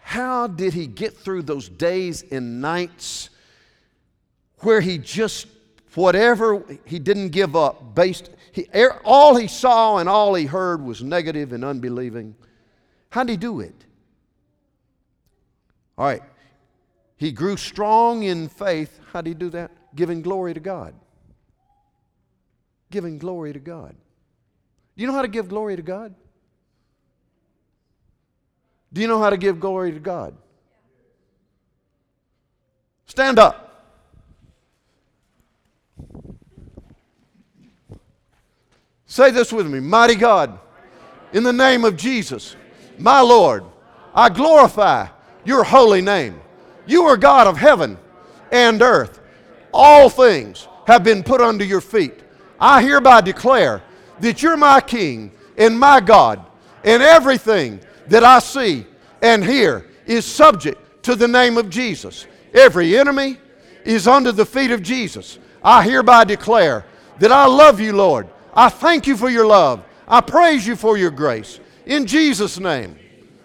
How 0.00 0.48
did 0.48 0.74
he 0.74 0.88
get 0.88 1.16
through 1.16 1.42
those 1.42 1.68
days 1.68 2.24
and 2.32 2.60
nights 2.60 3.30
where 4.62 4.80
he 4.80 4.98
just, 4.98 5.46
whatever, 5.94 6.64
he 6.84 6.98
didn't 6.98 7.28
give 7.28 7.54
up 7.54 7.94
based, 7.94 8.28
he, 8.50 8.66
er, 8.74 9.00
all 9.04 9.36
he 9.36 9.46
saw 9.46 9.98
and 9.98 10.08
all 10.08 10.34
he 10.34 10.46
heard 10.46 10.82
was 10.82 11.00
negative 11.00 11.52
and 11.52 11.64
unbelieving? 11.64 12.34
How 13.10 13.22
did 13.22 13.30
he 13.30 13.36
do 13.36 13.60
it? 13.60 13.84
All 15.96 16.06
right. 16.06 16.22
He 17.18 17.30
grew 17.30 17.56
strong 17.56 18.24
in 18.24 18.48
faith. 18.48 18.98
How 19.12 19.20
did 19.20 19.30
he 19.30 19.34
do 19.34 19.50
that? 19.50 19.70
Giving 19.94 20.22
glory 20.22 20.54
to 20.54 20.60
God 20.60 20.92
giving 22.90 23.18
glory 23.18 23.52
to 23.52 23.58
God. 23.58 23.94
Do 24.96 25.02
you 25.02 25.06
know 25.06 25.14
how 25.14 25.22
to 25.22 25.28
give 25.28 25.48
glory 25.48 25.76
to 25.76 25.82
God? 25.82 26.14
Do 28.92 29.00
you 29.00 29.06
know 29.06 29.20
how 29.20 29.30
to 29.30 29.36
give 29.36 29.60
glory 29.60 29.92
to 29.92 30.00
God? 30.00 30.34
Stand 33.06 33.38
up. 33.38 33.68
Say 39.06 39.30
this 39.30 39.52
with 39.52 39.66
me 39.66 39.80
Mighty 39.80 40.14
God, 40.14 40.58
in 41.32 41.42
the 41.42 41.52
name 41.52 41.84
of 41.84 41.96
Jesus, 41.96 42.56
my 42.98 43.20
Lord, 43.20 43.64
I 44.14 44.28
glorify 44.28 45.08
your 45.44 45.64
holy 45.64 46.02
name. 46.02 46.40
You 46.86 47.04
are 47.04 47.16
God 47.16 47.46
of 47.46 47.56
heaven 47.56 47.98
and 48.50 48.80
earth. 48.80 49.20
All 49.72 50.08
things 50.08 50.66
have 50.86 51.04
been 51.04 51.22
put 51.22 51.40
under 51.40 51.64
your 51.64 51.80
feet. 51.80 52.22
I 52.60 52.82
hereby 52.82 53.20
declare 53.20 53.82
that 54.20 54.42
you're 54.42 54.56
my 54.56 54.80
King 54.80 55.32
and 55.56 55.78
my 55.78 56.00
God, 56.00 56.44
and 56.84 57.02
everything 57.02 57.80
that 58.08 58.24
I 58.24 58.38
see 58.38 58.86
and 59.22 59.44
hear 59.44 59.86
is 60.06 60.24
subject 60.24 61.02
to 61.04 61.14
the 61.14 61.28
name 61.28 61.58
of 61.58 61.70
Jesus. 61.70 62.26
Every 62.54 62.96
enemy 62.96 63.38
is 63.84 64.06
under 64.08 64.32
the 64.32 64.46
feet 64.46 64.70
of 64.70 64.82
Jesus. 64.82 65.38
I 65.62 65.82
hereby 65.82 66.24
declare 66.24 66.84
that 67.18 67.32
I 67.32 67.46
love 67.46 67.80
you, 67.80 67.92
Lord. 67.92 68.28
I 68.54 68.68
thank 68.68 69.06
you 69.06 69.16
for 69.16 69.28
your 69.28 69.46
love. 69.46 69.84
I 70.06 70.20
praise 70.20 70.66
you 70.66 70.76
for 70.76 70.96
your 70.96 71.10
grace. 71.10 71.60
In 71.86 72.06
Jesus' 72.06 72.58
name. 72.58 72.96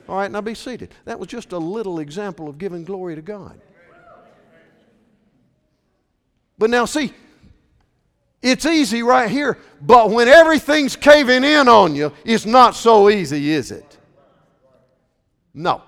All 0.08 0.18
right, 0.18 0.30
now 0.30 0.42
be 0.42 0.54
seated. 0.54 0.94
That 1.06 1.20
was 1.20 1.28
just 1.28 1.52
a 1.54 1.58
little 1.58 2.00
example 2.00 2.50
of 2.50 2.58
giving 2.58 2.84
glory 2.84 3.16
to 3.16 3.22
God. 3.22 3.60
But 6.58 6.70
now, 6.70 6.86
see, 6.86 7.14
it's 8.44 8.66
easy 8.66 9.02
right 9.02 9.32
here, 9.32 9.58
but 9.82 10.12
when 10.12 10.28
everything's 10.28 10.98
caving 10.98 11.46
in 11.46 11.70
on 11.70 11.96
you, 11.96 12.12
it's 12.26 12.46
not 12.46 12.76
so 12.76 13.10
easy, 13.10 13.52
is 13.52 13.72
it? 13.72 13.98
No. 15.54 15.82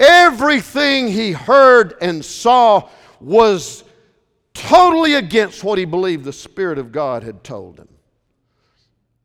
Everything 0.00 1.06
he 1.06 1.30
heard 1.30 1.94
and 2.02 2.22
saw 2.24 2.88
was 3.20 3.84
totally 4.52 5.14
against 5.14 5.62
what 5.62 5.78
he 5.78 5.84
believed 5.84 6.24
the 6.24 6.32
Spirit 6.32 6.78
of 6.78 6.90
God 6.90 7.22
had 7.22 7.44
told 7.44 7.78
him. 7.78 7.88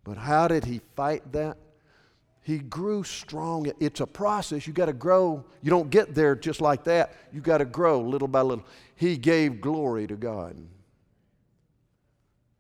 But 0.04 0.18
how 0.18 0.48
did 0.48 0.64
he 0.66 0.80
fight 0.96 1.32
that? 1.32 1.58
He 2.44 2.60
grew 2.60 3.04
strong. 3.04 3.72
It's 3.80 4.00
a 4.00 4.08
process. 4.08 4.68
You 4.68 4.74
got 4.74 4.88
to 4.88 4.94
grow. 4.94 5.44
You 5.62 5.70
don't 5.70 5.90
get 5.90 6.14
there 6.14 6.36
just 6.36 6.62
like 6.62 6.84
that. 6.84 7.16
You 7.32 7.42
got 7.42 7.60
to 7.60 7.66
grow 7.66 8.00
little 8.00 8.28
by 8.28 8.42
little. 8.42 8.66
He 8.96 9.18
gave 9.18 9.62
glory 9.62 10.06
to 10.08 10.16
God. 10.16 10.56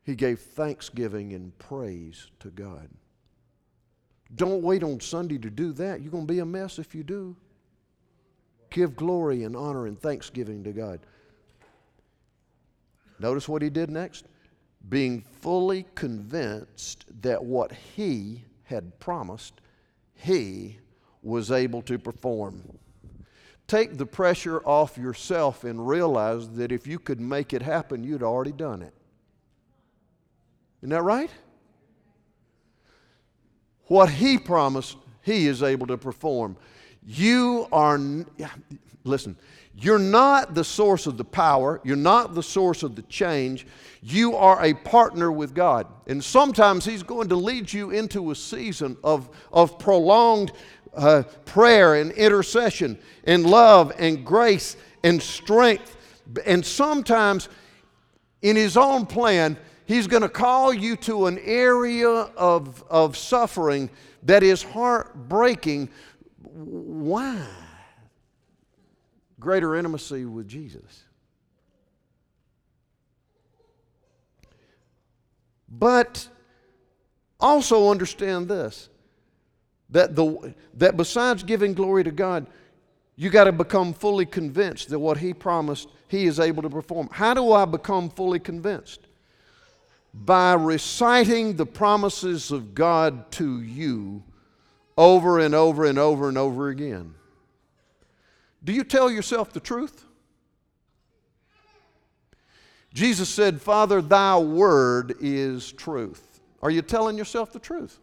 He 0.03 0.15
gave 0.15 0.39
thanksgiving 0.39 1.33
and 1.33 1.57
praise 1.59 2.27
to 2.39 2.49
God. 2.49 2.89
Don't 4.35 4.63
wait 4.63 4.83
on 4.83 4.99
Sunday 4.99 5.37
to 5.37 5.49
do 5.49 5.73
that. 5.73 6.01
You're 6.01 6.11
going 6.11 6.25
to 6.25 6.33
be 6.33 6.39
a 6.39 6.45
mess 6.45 6.79
if 6.79 6.95
you 6.95 7.03
do. 7.03 7.35
Give 8.69 8.95
glory 8.95 9.43
and 9.43 9.55
honor 9.55 9.87
and 9.87 9.99
thanksgiving 9.99 10.63
to 10.63 10.71
God. 10.71 11.01
Notice 13.19 13.47
what 13.47 13.61
he 13.61 13.69
did 13.69 13.89
next? 13.89 14.25
Being 14.89 15.21
fully 15.21 15.85
convinced 15.93 17.05
that 17.21 17.43
what 17.43 17.71
he 17.71 18.43
had 18.63 18.97
promised, 18.99 19.61
he 20.15 20.79
was 21.21 21.51
able 21.51 21.81
to 21.83 21.99
perform. 21.99 22.79
Take 23.67 23.97
the 23.97 24.05
pressure 24.05 24.59
off 24.65 24.97
yourself 24.97 25.63
and 25.63 25.87
realize 25.87 26.49
that 26.51 26.71
if 26.71 26.87
you 26.87 26.97
could 26.97 27.21
make 27.21 27.53
it 27.53 27.61
happen, 27.61 28.03
you'd 28.03 28.23
already 28.23 28.51
done 28.51 28.81
it. 28.81 28.93
Isn't 30.81 30.89
that 30.89 31.03
right? 31.03 31.29
What 33.85 34.09
He 34.09 34.37
promised, 34.37 34.97
He 35.21 35.47
is 35.47 35.63
able 35.63 35.87
to 35.87 35.97
perform. 35.97 36.57
You 37.05 37.67
are, 37.71 37.99
listen, 39.03 39.35
you're 39.75 39.99
not 39.99 40.53
the 40.53 40.63
source 40.63 41.07
of 41.07 41.17
the 41.17 41.23
power. 41.23 41.81
You're 41.83 41.95
not 41.95 42.35
the 42.35 42.43
source 42.43 42.83
of 42.83 42.95
the 42.95 43.01
change. 43.03 43.65
You 44.01 44.35
are 44.35 44.63
a 44.63 44.73
partner 44.73 45.31
with 45.31 45.55
God. 45.55 45.87
And 46.07 46.23
sometimes 46.23 46.85
He's 46.85 47.03
going 47.03 47.29
to 47.29 47.35
lead 47.35 47.71
you 47.71 47.91
into 47.91 48.31
a 48.31 48.35
season 48.35 48.97
of, 49.03 49.29
of 49.51 49.79
prolonged 49.79 50.51
uh, 50.93 51.23
prayer 51.45 51.95
and 51.95 52.11
intercession 52.11 52.99
and 53.23 53.45
love 53.45 53.93
and 53.97 54.25
grace 54.25 54.75
and 55.03 55.21
strength. 55.21 55.95
And 56.45 56.65
sometimes 56.65 57.49
in 58.41 58.55
His 58.55 58.75
own 58.77 59.05
plan, 59.05 59.57
He's 59.91 60.07
going 60.07 60.21
to 60.21 60.29
call 60.29 60.73
you 60.73 60.95
to 60.97 61.25
an 61.25 61.37
area 61.39 62.07
of, 62.07 62.81
of 62.89 63.17
suffering 63.17 63.89
that 64.23 64.41
is 64.41 64.63
heartbreaking. 64.63 65.89
Why? 66.43 67.45
Greater 69.37 69.75
intimacy 69.75 70.23
with 70.23 70.47
Jesus. 70.47 71.03
But 75.67 76.25
also 77.37 77.89
understand 77.89 78.47
this 78.47 78.87
that, 79.89 80.15
the, 80.15 80.53
that 80.75 80.95
besides 80.95 81.43
giving 81.43 81.73
glory 81.73 82.05
to 82.05 82.11
God, 82.11 82.47
you 83.17 83.29
got 83.29 83.43
to 83.43 83.51
become 83.51 83.91
fully 83.91 84.25
convinced 84.25 84.87
that 84.87 84.99
what 84.99 85.17
He 85.17 85.33
promised, 85.33 85.89
He 86.07 86.27
is 86.27 86.39
able 86.39 86.63
to 86.63 86.69
perform. 86.69 87.09
How 87.11 87.33
do 87.33 87.51
I 87.51 87.65
become 87.65 88.09
fully 88.09 88.39
convinced? 88.39 89.07
By 90.13 90.53
reciting 90.53 91.55
the 91.55 91.65
promises 91.65 92.51
of 92.51 92.75
God 92.75 93.31
to 93.33 93.61
you 93.61 94.23
over 94.97 95.39
and 95.39 95.55
over 95.55 95.85
and 95.85 95.97
over 95.97 96.27
and 96.27 96.37
over 96.37 96.69
again. 96.69 97.15
Do 98.63 98.73
you 98.73 98.83
tell 98.83 99.09
yourself 99.09 99.53
the 99.53 99.59
truth? 99.59 100.05
Jesus 102.93 103.29
said, 103.29 103.61
Father, 103.61 104.01
thy 104.01 104.37
word 104.37 105.15
is 105.21 105.71
truth. 105.71 106.41
Are 106.61 106.69
you 106.69 106.81
telling 106.81 107.17
yourself 107.17 107.53
the 107.53 107.59
truth? 107.59 107.99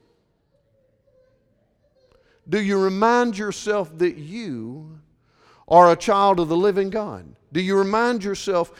Do 2.48 2.60
you 2.60 2.80
remind 2.80 3.36
yourself 3.36 3.96
that 3.98 4.16
you 4.16 4.98
are 5.68 5.92
a 5.92 5.96
child 5.96 6.40
of 6.40 6.48
the 6.48 6.56
living 6.56 6.88
God? 6.88 7.26
Do 7.52 7.60
you 7.60 7.76
remind 7.76 8.24
yourself 8.24 8.72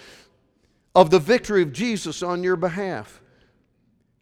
of 0.99 1.11
the 1.11 1.19
victory 1.21 1.63
of 1.63 1.73
Jesus 1.73 2.25
on 2.25 2.43
your 2.43 2.57
behalf? 2.57 3.21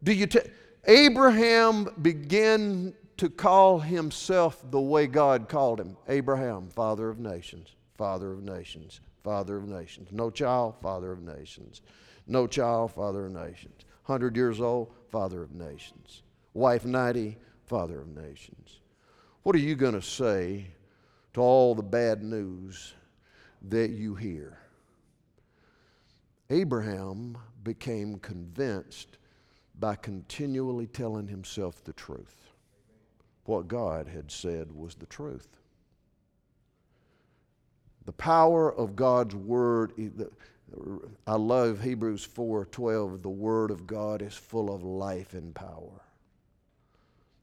Do 0.02 0.12
you 0.12 0.26
t- 0.26 0.40
Abraham 0.86 1.88
began 2.02 2.92
to 3.16 3.30
call 3.30 3.78
himself 3.78 4.62
the 4.70 4.80
way 4.80 5.06
God 5.06 5.48
called 5.48 5.80
him 5.80 5.96
Abraham, 6.06 6.68
father 6.68 7.08
of 7.08 7.18
nations, 7.18 7.74
father 7.96 8.30
of 8.30 8.42
nations, 8.42 9.00
father 9.24 9.56
of 9.56 9.66
nations. 9.66 10.08
No 10.12 10.28
child, 10.30 10.74
father 10.82 11.12
of 11.12 11.22
nations. 11.22 11.80
No 12.26 12.46
child, 12.46 12.92
father 12.92 13.24
of 13.24 13.32
nations. 13.32 13.86
100 14.04 14.36
years 14.36 14.60
old, 14.60 14.92
father 15.10 15.42
of 15.42 15.54
nations. 15.54 16.24
Wife 16.52 16.84
90, 16.84 17.38
father 17.64 18.02
of 18.02 18.08
nations. 18.08 18.80
What 19.44 19.56
are 19.56 19.60
you 19.60 19.76
going 19.76 19.94
to 19.94 20.02
say 20.02 20.66
to 21.32 21.40
all 21.40 21.74
the 21.74 21.82
bad 21.82 22.22
news 22.22 22.92
that 23.62 23.92
you 23.92 24.14
hear? 24.14 24.58
Abraham 26.50 27.36
became 27.64 28.18
convinced 28.18 29.18
by 29.78 29.96
continually 29.96 30.86
telling 30.86 31.28
himself 31.28 31.82
the 31.84 31.92
truth. 31.92 32.50
What 33.44 33.68
God 33.68 34.08
had 34.08 34.30
said 34.30 34.72
was 34.72 34.94
the 34.94 35.06
truth. 35.06 35.48
The 38.04 38.12
power 38.12 38.72
of 38.72 38.96
God's 38.96 39.34
word 39.34 39.92
I 41.26 41.36
love 41.36 41.80
Hebrews 41.80 42.26
4:12 42.26 43.22
the 43.22 43.28
word 43.28 43.70
of 43.70 43.86
God 43.86 44.22
is 44.22 44.34
full 44.34 44.74
of 44.74 44.82
life 44.82 45.34
and 45.34 45.54
power. 45.54 46.02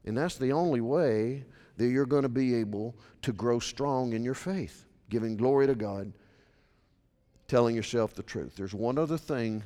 And 0.05 0.17
that's 0.17 0.37
the 0.37 0.51
only 0.51 0.81
way 0.81 1.45
that 1.77 1.87
you're 1.87 2.05
going 2.05 2.23
to 2.23 2.29
be 2.29 2.55
able 2.55 2.95
to 3.21 3.31
grow 3.31 3.59
strong 3.59 4.13
in 4.13 4.23
your 4.23 4.33
faith, 4.33 4.85
giving 5.09 5.37
glory 5.37 5.67
to 5.67 5.75
God, 5.75 6.11
telling 7.53 7.75
yourself 7.75 8.15
the 8.15 8.23
truth. 8.23 8.55
There's 8.55 8.73
one 8.73 8.97
other 8.97 9.15
thing 9.15 9.61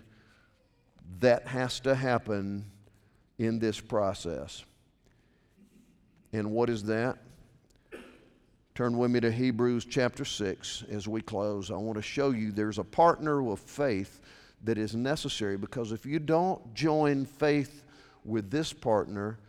that 1.21 1.47
has 1.47 1.79
to 1.79 1.95
happen 1.95 2.65
in 3.37 3.59
this 3.59 3.79
process. 3.79 4.65
And 6.33 6.51
what 6.51 6.69
is 6.69 6.83
that? 6.83 7.17
Turn 8.75 8.97
with 8.97 9.09
me 9.09 9.21
to 9.21 9.31
Hebrews 9.31 9.85
chapter 9.85 10.25
6 10.25 10.83
as 10.91 11.07
we 11.07 11.21
close. 11.21 11.71
I 11.71 11.75
want 11.75 11.95
to 11.95 12.01
show 12.01 12.31
you 12.31 12.51
there's 12.51 12.77
a 12.77 12.83
partner 12.83 13.41
with 13.41 13.59
faith 13.59 14.19
that 14.65 14.77
is 14.77 14.93
necessary 14.93 15.55
because 15.55 15.93
if 15.93 16.05
you 16.05 16.19
don't 16.19 16.73
join 16.73 17.25
faith 17.25 17.85
with 18.25 18.51
this 18.51 18.73
partner, 18.73 19.39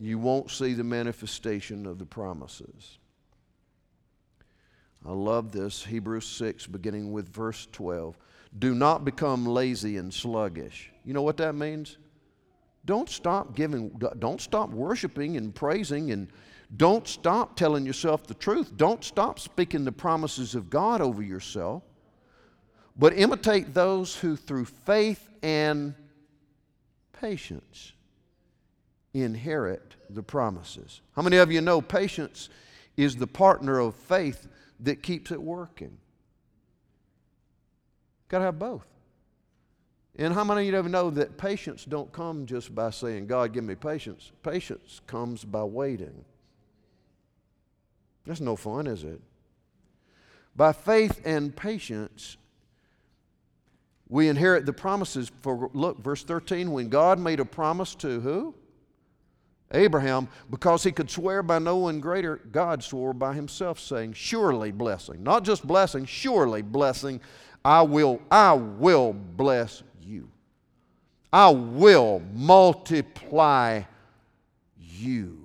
you 0.00 0.18
won't 0.18 0.50
see 0.50 0.72
the 0.72 0.82
manifestation 0.82 1.84
of 1.84 1.98
the 1.98 2.06
promises. 2.06 2.96
I 5.06 5.12
love 5.12 5.52
this. 5.52 5.84
Hebrews 5.84 6.26
6, 6.26 6.66
beginning 6.68 7.12
with 7.12 7.28
verse 7.28 7.66
12. 7.72 8.16
Do 8.58 8.74
not 8.74 9.04
become 9.04 9.46
lazy 9.46 9.96
and 9.96 10.12
sluggish. 10.12 10.92
You 11.04 11.14
know 11.14 11.22
what 11.22 11.38
that 11.38 11.54
means? 11.54 11.98
Don't 12.84 13.08
stop 13.08 13.54
giving, 13.54 13.90
don't 14.18 14.40
stop 14.40 14.70
worshiping 14.70 15.36
and 15.36 15.54
praising, 15.54 16.10
and 16.10 16.28
don't 16.76 17.06
stop 17.06 17.56
telling 17.56 17.86
yourself 17.86 18.26
the 18.26 18.34
truth. 18.34 18.76
Don't 18.76 19.04
stop 19.04 19.38
speaking 19.38 19.84
the 19.84 19.92
promises 19.92 20.54
of 20.54 20.70
God 20.70 21.00
over 21.00 21.22
yourself. 21.22 21.82
But 22.96 23.16
imitate 23.16 23.72
those 23.72 24.16
who, 24.16 24.36
through 24.36 24.66
faith 24.66 25.28
and 25.42 25.94
patience, 27.12 27.92
inherit 29.14 29.94
the 30.10 30.22
promises. 30.22 31.00
How 31.14 31.22
many 31.22 31.38
of 31.38 31.50
you 31.50 31.60
know 31.60 31.80
patience 31.80 32.48
is 32.96 33.16
the 33.16 33.26
partner 33.26 33.78
of 33.78 33.94
faith 33.94 34.48
that 34.82 35.02
keeps 35.02 35.30
it 35.30 35.42
working? 35.42 35.98
Got 38.28 38.38
to 38.38 38.44
have 38.44 38.58
both. 38.58 38.86
And 40.16 40.34
how 40.34 40.44
many 40.44 40.62
of 40.62 40.66
you 40.72 40.78
ever 40.78 40.88
know 40.88 41.10
that 41.10 41.38
patience 41.38 41.84
don't 41.84 42.12
come 42.12 42.44
just 42.44 42.74
by 42.74 42.90
saying, 42.90 43.26
God, 43.26 43.52
give 43.52 43.64
me 43.64 43.74
patience? 43.74 44.32
Patience 44.42 45.00
comes 45.06 45.44
by 45.44 45.64
waiting. 45.64 46.24
That's 48.26 48.40
no 48.40 48.56
fun, 48.56 48.86
is 48.86 49.04
it? 49.04 49.20
By 50.54 50.72
faith 50.72 51.20
and 51.24 51.54
patience, 51.56 52.36
we 54.08 54.28
inherit 54.28 54.66
the 54.66 54.72
promises. 54.72 55.32
For 55.40 55.70
look, 55.72 55.98
verse 55.98 56.22
13, 56.22 56.70
when 56.70 56.88
God 56.88 57.18
made 57.18 57.40
a 57.40 57.44
promise 57.44 57.94
to 57.96 58.20
who? 58.20 58.54
Abraham, 59.72 60.28
because 60.50 60.84
he 60.84 60.92
could 60.92 61.10
swear 61.10 61.42
by 61.42 61.58
no 61.58 61.76
one 61.78 62.00
greater, 62.00 62.36
God 62.50 62.82
swore 62.82 63.12
by 63.12 63.34
himself, 63.34 63.80
saying, 63.80 64.12
Surely 64.12 64.70
blessing, 64.70 65.22
not 65.22 65.44
just 65.44 65.66
blessing, 65.66 66.04
surely 66.04 66.62
blessing, 66.62 67.20
I 67.64 67.82
will, 67.82 68.20
I 68.30 68.52
will 68.52 69.12
bless 69.12 69.82
you. 70.02 70.28
I 71.32 71.50
will 71.50 72.20
multiply 72.34 73.82
you. 74.76 75.38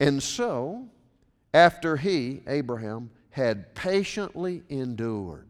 And 0.00 0.22
so, 0.22 0.88
after 1.52 1.96
he, 1.96 2.42
Abraham, 2.46 3.10
had 3.30 3.74
patiently 3.74 4.62
endured, 4.68 5.48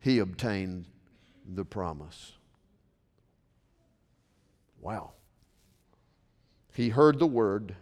he 0.00 0.18
obtained 0.18 0.86
the 1.54 1.64
promise. 1.64 2.37
Wow. 4.80 5.12
He 6.72 6.88
heard 6.88 7.18
the 7.18 7.26
word, 7.26 7.74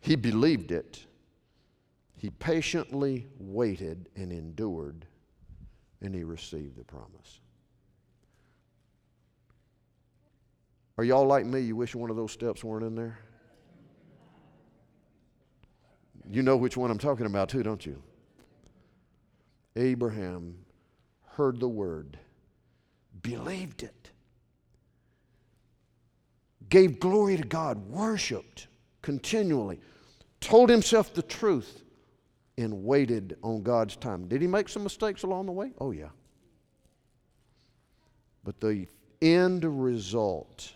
he 0.00 0.16
believed 0.16 0.72
it, 0.72 1.06
he 2.16 2.30
patiently 2.30 3.26
waited 3.38 4.08
and 4.16 4.30
endured, 4.30 5.06
and 6.02 6.14
he 6.14 6.24
received 6.24 6.76
the 6.76 6.84
promise. 6.84 7.40
Are 10.96 11.04
y'all 11.04 11.26
like 11.26 11.44
me? 11.44 11.60
You 11.60 11.76
wish 11.76 11.94
one 11.94 12.10
of 12.10 12.16
those 12.16 12.32
steps 12.32 12.62
weren't 12.62 12.84
in 12.84 12.94
there? 12.94 13.18
You 16.30 16.42
know 16.42 16.56
which 16.56 16.76
one 16.76 16.90
I'm 16.90 16.98
talking 16.98 17.26
about, 17.26 17.48
too, 17.48 17.62
don't 17.62 17.84
you? 17.84 18.02
Abraham 19.76 20.56
heard 21.26 21.58
the 21.58 21.68
word, 21.68 22.18
believed 23.22 23.82
it, 23.82 24.10
gave 26.68 27.00
glory 27.00 27.36
to 27.36 27.44
God, 27.44 27.78
worshiped 27.88 28.68
continually, 29.02 29.80
told 30.40 30.70
himself 30.70 31.12
the 31.14 31.22
truth, 31.22 31.82
and 32.56 32.84
waited 32.84 33.36
on 33.42 33.62
God's 33.62 33.96
time. 33.96 34.28
Did 34.28 34.40
he 34.40 34.46
make 34.46 34.68
some 34.68 34.82
mistakes 34.82 35.24
along 35.24 35.46
the 35.46 35.52
way? 35.52 35.72
Oh, 35.78 35.90
yeah. 35.90 36.08
But 38.44 38.60
the 38.60 38.86
end 39.20 39.64
result, 39.64 40.72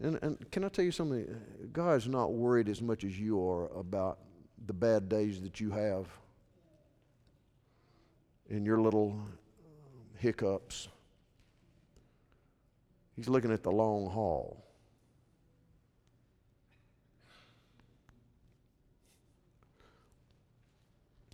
and, 0.00 0.18
and 0.22 0.50
can 0.50 0.64
I 0.64 0.68
tell 0.68 0.84
you 0.84 0.92
something? 0.92 1.26
God's 1.72 2.08
not 2.08 2.32
worried 2.32 2.68
as 2.68 2.80
much 2.80 3.04
as 3.04 3.18
you 3.18 3.40
are 3.48 3.66
about 3.76 4.18
the 4.66 4.72
bad 4.72 5.08
days 5.08 5.40
that 5.42 5.60
you 5.60 5.70
have 5.70 6.06
in 8.48 8.64
your 8.64 8.80
little 8.80 9.16
hiccups. 10.16 10.88
He's 13.18 13.28
looking 13.28 13.50
at 13.50 13.64
the 13.64 13.72
long 13.72 14.08
haul. 14.08 14.64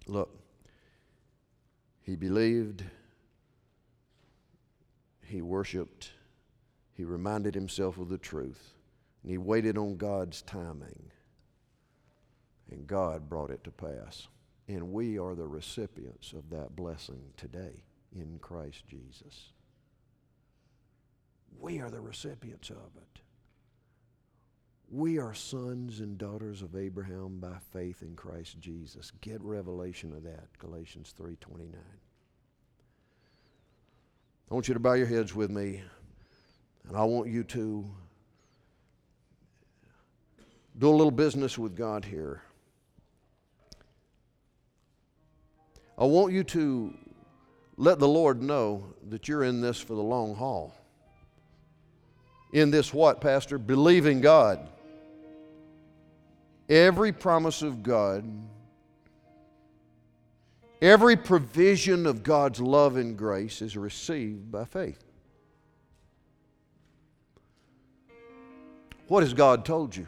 Look, 0.07 0.31
he 2.01 2.17
believed, 2.17 2.85
he 5.27 5.43
worshiped, 5.43 6.13
he 6.95 7.05
reminded 7.05 7.55
himself 7.55 7.99
of 7.99 8.09
the 8.09 8.17
truth, 8.17 8.73
and 9.23 9.31
he 9.31 9.37
waited 9.37 9.77
on 9.77 9.99
God's 9.99 10.41
timing, 10.41 11.11
and 12.71 12.87
God 12.87 13.29
brought 13.29 13.51
it 13.51 13.63
to 13.65 13.71
pass. 13.71 14.29
And 14.69 14.91
we 14.91 15.19
are 15.19 15.35
the 15.35 15.47
recipients 15.47 16.33
of 16.33 16.49
that 16.49 16.75
blessing 16.75 17.21
today 17.37 17.85
in 18.17 18.39
Christ 18.39 18.87
Jesus. 18.89 19.54
We 21.59 21.81
are 21.81 21.91
the 21.91 22.01
recipients 22.01 22.71
of 22.71 22.77
it. 22.97 23.21
We 24.91 25.19
are 25.19 25.35
sons 25.35 26.01
and 26.01 26.19
daughters 26.19 26.63
of 26.63 26.77
Abraham 26.77 27.41
by 27.41 27.57
faith 27.73 28.03
in 28.03 28.15
Christ 28.15 28.61
Jesus. 28.61 29.11
Get 29.23 29.43
revelation 29.43 30.13
of 30.13 30.23
that, 30.25 30.57
Galatians 30.59 31.13
3:29. 31.13 31.75
I 34.51 34.55
want 34.55 34.69
you 34.69 34.75
to 34.75 34.81
bow 34.81 34.93
your 34.93 35.07
heads 35.07 35.35
with 35.35 35.51
me, 35.51 35.83
and 36.87 36.97
I 36.97 37.05
want 37.05 37.29
you 37.29 37.43
to 37.45 37.85
do 40.79 40.89
a 40.89 40.95
little 40.95 41.11
business 41.11 41.59
with 41.59 41.75
God 41.75 42.05
here. 42.05 42.43
I 45.97 46.05
want 46.05 46.33
you 46.33 46.45
to 46.45 46.95
let 47.77 47.99
the 47.99 48.09
Lord 48.09 48.43
know 48.43 48.95
that 49.09 49.29
you're 49.29 49.45
in 49.45 49.61
this 49.61 49.81
for 49.81 49.95
the 49.95 50.03
long 50.03 50.35
haul. 50.35 50.75
In 52.55 52.71
this, 52.71 52.95
what, 52.95 53.21
Pastor? 53.21 53.59
Believing 53.59 54.21
God. 54.21 54.71
Every 56.69 57.13
promise 57.13 57.61
of 57.61 57.83
God, 57.83 58.25
every 60.81 61.17
provision 61.17 62.07
of 62.07 62.23
God's 62.23 62.61
love 62.61 62.97
and 62.97 63.19
grace 63.19 63.61
is 63.61 63.77
received 63.77 64.51
by 64.51 64.65
faith. 64.65 65.03
What 69.09 69.25
has 69.25 69.35
God 69.35 69.67
told 69.67 69.95
you? 69.95 70.07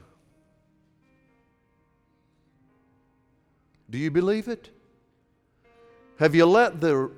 Do 3.90 3.99
you 3.99 4.11
believe 4.11 4.49
it? 4.49 4.70
Have 6.18 6.34
you 6.34 6.47
let 6.47 6.80
the 6.80 7.11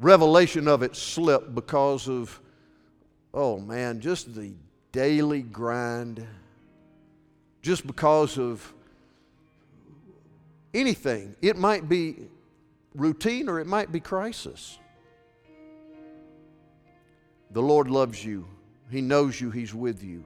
revelation 0.00 0.66
of 0.66 0.82
it 0.82 0.96
slip 0.96 1.54
because 1.54 2.08
of, 2.08 2.40
oh 3.34 3.58
man, 3.58 4.00
just 4.00 4.34
the 4.34 4.52
daily 4.92 5.42
grind? 5.42 6.26
Just 7.62 7.86
because 7.86 8.38
of 8.38 8.72
anything. 10.74 11.36
It 11.40 11.56
might 11.56 11.88
be 11.88 12.16
routine 12.94 13.48
or 13.48 13.60
it 13.60 13.66
might 13.66 13.92
be 13.92 14.00
crisis. 14.00 14.78
The 17.50 17.62
Lord 17.62 17.90
loves 17.90 18.24
you, 18.24 18.46
He 18.90 19.00
knows 19.00 19.40
you, 19.40 19.50
He's 19.50 19.74
with 19.74 20.02
you. 20.02 20.24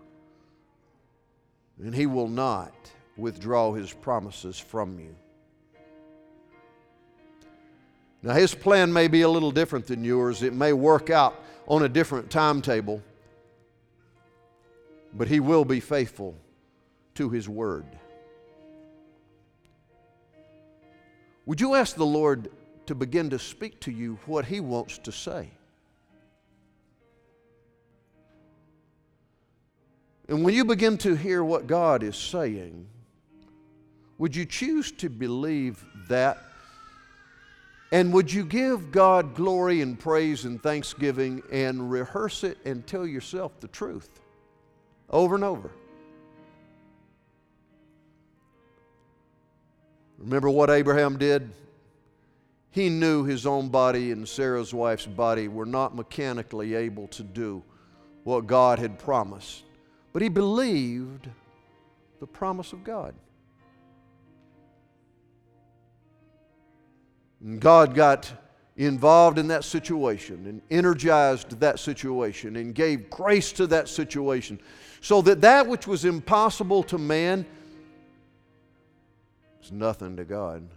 And 1.82 1.94
He 1.94 2.06
will 2.06 2.28
not 2.28 2.72
withdraw 3.16 3.72
His 3.72 3.92
promises 3.92 4.58
from 4.58 4.98
you. 4.98 5.14
Now, 8.22 8.34
his 8.34 8.54
plan 8.56 8.92
may 8.92 9.06
be 9.06 9.22
a 9.22 9.28
little 9.28 9.52
different 9.52 9.86
than 9.86 10.02
yours. 10.02 10.42
It 10.42 10.52
may 10.52 10.72
work 10.72 11.10
out 11.10 11.40
on 11.66 11.82
a 11.82 11.88
different 11.88 12.30
timetable, 12.30 13.02
but 15.12 15.28
he 15.28 15.40
will 15.40 15.64
be 15.64 15.80
faithful 15.80 16.34
to 17.14 17.28
his 17.30 17.48
word. 17.48 17.86
Would 21.46 21.60
you 21.60 21.74
ask 21.74 21.96
the 21.96 22.06
Lord 22.06 22.50
to 22.86 22.94
begin 22.94 23.30
to 23.30 23.38
speak 23.38 23.80
to 23.80 23.90
you 23.90 24.18
what 24.26 24.44
he 24.44 24.60
wants 24.60 24.98
to 24.98 25.12
say? 25.12 25.50
And 30.28 30.44
when 30.44 30.54
you 30.54 30.64
begin 30.64 30.98
to 30.98 31.14
hear 31.14 31.44
what 31.44 31.66
God 31.66 32.02
is 32.02 32.16
saying, 32.16 32.86
would 34.18 34.34
you 34.34 34.44
choose 34.44 34.90
to 34.92 35.08
believe 35.08 35.84
that 36.08 36.38
and 37.92 38.12
would 38.12 38.32
you 38.32 38.44
give 38.44 38.90
God 38.90 39.34
glory 39.34 39.80
and 39.80 39.98
praise 39.98 40.44
and 40.44 40.62
thanksgiving 40.62 41.42
and 41.52 41.90
rehearse 41.90 42.42
it 42.44 42.58
and 42.64 42.86
tell 42.86 43.06
yourself 43.06 43.58
the 43.60 43.68
truth 43.68 44.08
over 45.10 45.34
and 45.34 45.44
over? 45.44 45.70
Remember 50.18 50.50
what 50.50 50.70
Abraham 50.70 51.18
did? 51.18 51.50
He 52.70 52.88
knew 52.88 53.24
his 53.24 53.46
own 53.46 53.68
body 53.68 54.12
and 54.12 54.28
Sarah's 54.28 54.74
wife's 54.74 55.06
body 55.06 55.48
were 55.48 55.66
not 55.66 55.94
mechanically 55.94 56.74
able 56.74 57.08
to 57.08 57.22
do 57.22 57.62
what 58.24 58.46
God 58.46 58.78
had 58.78 58.98
promised, 58.98 59.62
but 60.12 60.20
he 60.20 60.28
believed 60.28 61.28
the 62.18 62.26
promise 62.26 62.72
of 62.72 62.82
God. 62.82 63.14
And 67.40 67.60
God 67.60 67.94
got 67.94 68.30
involved 68.76 69.38
in 69.38 69.48
that 69.48 69.64
situation 69.64 70.46
and 70.46 70.60
energized 70.70 71.58
that 71.60 71.78
situation 71.78 72.56
and 72.56 72.74
gave 72.74 73.08
grace 73.08 73.52
to 73.52 73.66
that 73.68 73.88
situation 73.88 74.60
so 75.00 75.22
that 75.22 75.40
that 75.40 75.66
which 75.66 75.86
was 75.86 76.04
impossible 76.04 76.82
to 76.82 76.98
man 76.98 77.46
is 79.62 79.72
nothing 79.72 80.16
to 80.16 80.24
God. 80.24 80.68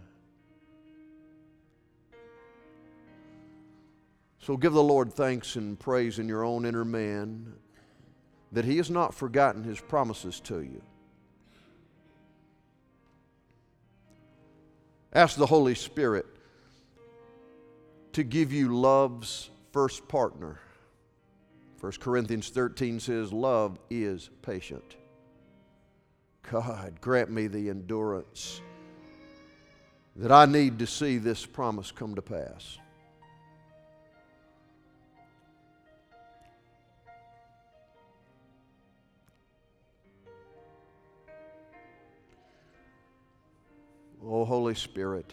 So 4.38 4.56
give 4.56 4.72
the 4.72 4.82
Lord 4.82 5.12
thanks 5.12 5.56
and 5.56 5.78
praise 5.78 6.18
in 6.18 6.26
your 6.26 6.44
own 6.44 6.64
inner 6.64 6.84
man 6.84 7.52
that 8.52 8.64
He 8.64 8.78
has 8.78 8.90
not 8.90 9.14
forgotten 9.14 9.62
His 9.62 9.80
promises 9.80 10.40
to 10.40 10.62
you. 10.62 10.80
Ask 15.12 15.36
the 15.36 15.46
Holy 15.46 15.74
Spirit 15.74 16.26
to 18.12 18.22
give 18.22 18.52
you 18.52 18.76
love's 18.76 19.50
first 19.72 20.06
partner. 20.08 20.60
1 21.80 21.92
Corinthians 22.00 22.48
13 22.50 23.00
says, 23.00 23.32
Love 23.32 23.78
is 23.88 24.30
patient. 24.42 24.96
God, 26.50 27.00
grant 27.00 27.30
me 27.30 27.46
the 27.46 27.70
endurance 27.70 28.60
that 30.16 30.32
I 30.32 30.44
need 30.44 30.78
to 30.80 30.86
see 30.86 31.18
this 31.18 31.46
promise 31.46 31.92
come 31.92 32.14
to 32.16 32.22
pass. 32.22 32.78
Oh, 44.22 44.44
Holy 44.44 44.74
Spirit. 44.74 45.32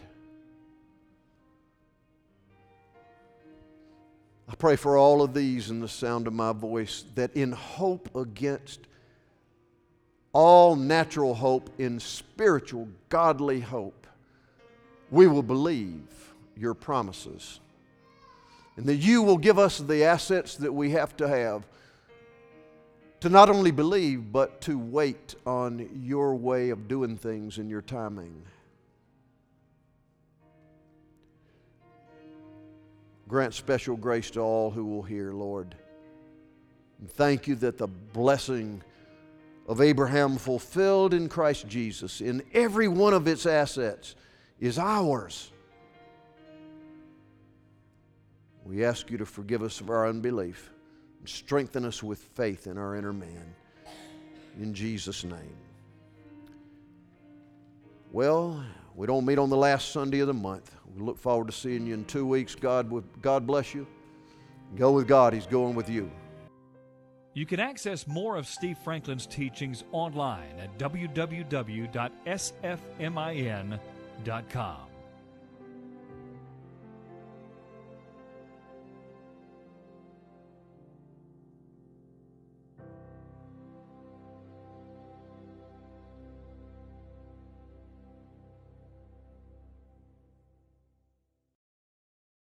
I 4.50 4.56
pray 4.56 4.76
for 4.76 4.98
all 4.98 5.22
of 5.22 5.34
these 5.34 5.70
in 5.70 5.82
the 5.82 5.88
sound 5.88 6.26
of 6.26 6.34
my 6.34 6.54
voice 6.54 7.04
that 7.16 7.36
in 7.36 7.52
hope 7.52 8.16
against 8.16 8.80
all 10.32 10.76
natural 10.76 11.34
hope, 11.34 11.70
in 11.78 12.00
spiritual, 12.00 12.88
godly 13.10 13.60
hope, 13.60 14.08
we 15.10 15.28
will 15.28 15.44
believe 15.44 16.34
your 16.56 16.74
promises. 16.74 17.60
And 18.76 18.86
that 18.86 18.98
you 18.98 19.24
will 19.24 19.38
give 19.38 19.58
us 19.58 19.80
the 19.80 20.04
assets 20.04 20.56
that 20.58 20.72
we 20.72 20.92
have 20.92 21.18
to 21.18 21.28
have 21.28 21.64
to 23.22 23.30
not 23.30 23.50
only 23.50 23.72
believe, 23.72 24.32
but 24.32 24.62
to 24.62 24.78
wait 24.78 25.36
on 25.46 25.90
your 26.04 26.36
way 26.36 26.70
of 26.70 26.88
doing 26.88 27.18
things 27.18 27.58
in 27.58 27.68
your 27.68 27.82
timing. 27.82 28.44
Grant 33.28 33.54
special 33.54 33.98
grace 33.98 34.32
to 34.32 34.40
all 34.40 34.72
who 34.72 34.86
will 34.86 35.04
hear, 35.04 35.34
Lord. 35.34 35.76
And 37.00 37.10
thank 37.10 37.48
you 37.48 37.56
that 37.56 37.78
the 37.78 37.88
blessing 37.88 38.82
of 39.68 39.82
Abraham 39.82 40.38
fulfilled 40.38 41.14
in 41.14 41.28
Christ 41.28 41.68
Jesus 41.68 42.22
in 42.22 42.42
every 42.54 42.88
one 42.88 43.14
of 43.14 43.28
its 43.28 43.46
assets 43.46 44.16
is 44.60 44.80
ours. 44.80 45.52
We 48.64 48.84
ask 48.84 49.12
you 49.12 49.18
to 49.18 49.26
forgive 49.26 49.62
us 49.62 49.82
of 49.82 49.90
our 49.90 50.08
unbelief 50.08 50.72
and 51.20 51.30
strengthen 51.30 51.86
us 51.86 52.02
with 52.02 52.20
faith 52.20 52.68
in 52.68 52.78
our 52.78 52.96
inner 52.96 53.14
man. 53.14 53.56
In 54.60 54.74
Jesus' 54.74 55.24
name. 55.24 55.58
Well, 58.12 58.64
we 58.98 59.08
don't 59.08 59.26
meet 59.26 59.38
on 59.38 59.50
the 59.50 59.56
last 59.56 59.92
Sunday 59.92 60.20
of 60.20 60.28
the 60.28 60.34
month. 60.34 60.76
We 60.94 61.02
look 61.02 61.20
forward 61.20 61.48
to 61.48 61.54
seeing 61.54 61.86
you 61.86 61.94
in 61.94 62.04
two 62.06 62.26
weeks. 62.26 62.56
God, 62.56 62.92
God 63.22 63.46
bless 63.46 63.74
you. 63.76 63.86
Go 64.76 64.92
with 64.92 65.08
God, 65.08 65.34
He's 65.34 65.46
going 65.46 65.76
with 65.76 65.88
you. 65.88 66.12
You 67.36 67.46
can 67.46 67.60
access 67.60 68.08
more 68.08 68.36
of 68.36 68.48
Steve 68.48 68.80
Franklin's 68.80 69.28
teachings 69.28 69.84
online 69.92 70.60
at 70.60 70.76
www.sfmin.com. 70.80 71.48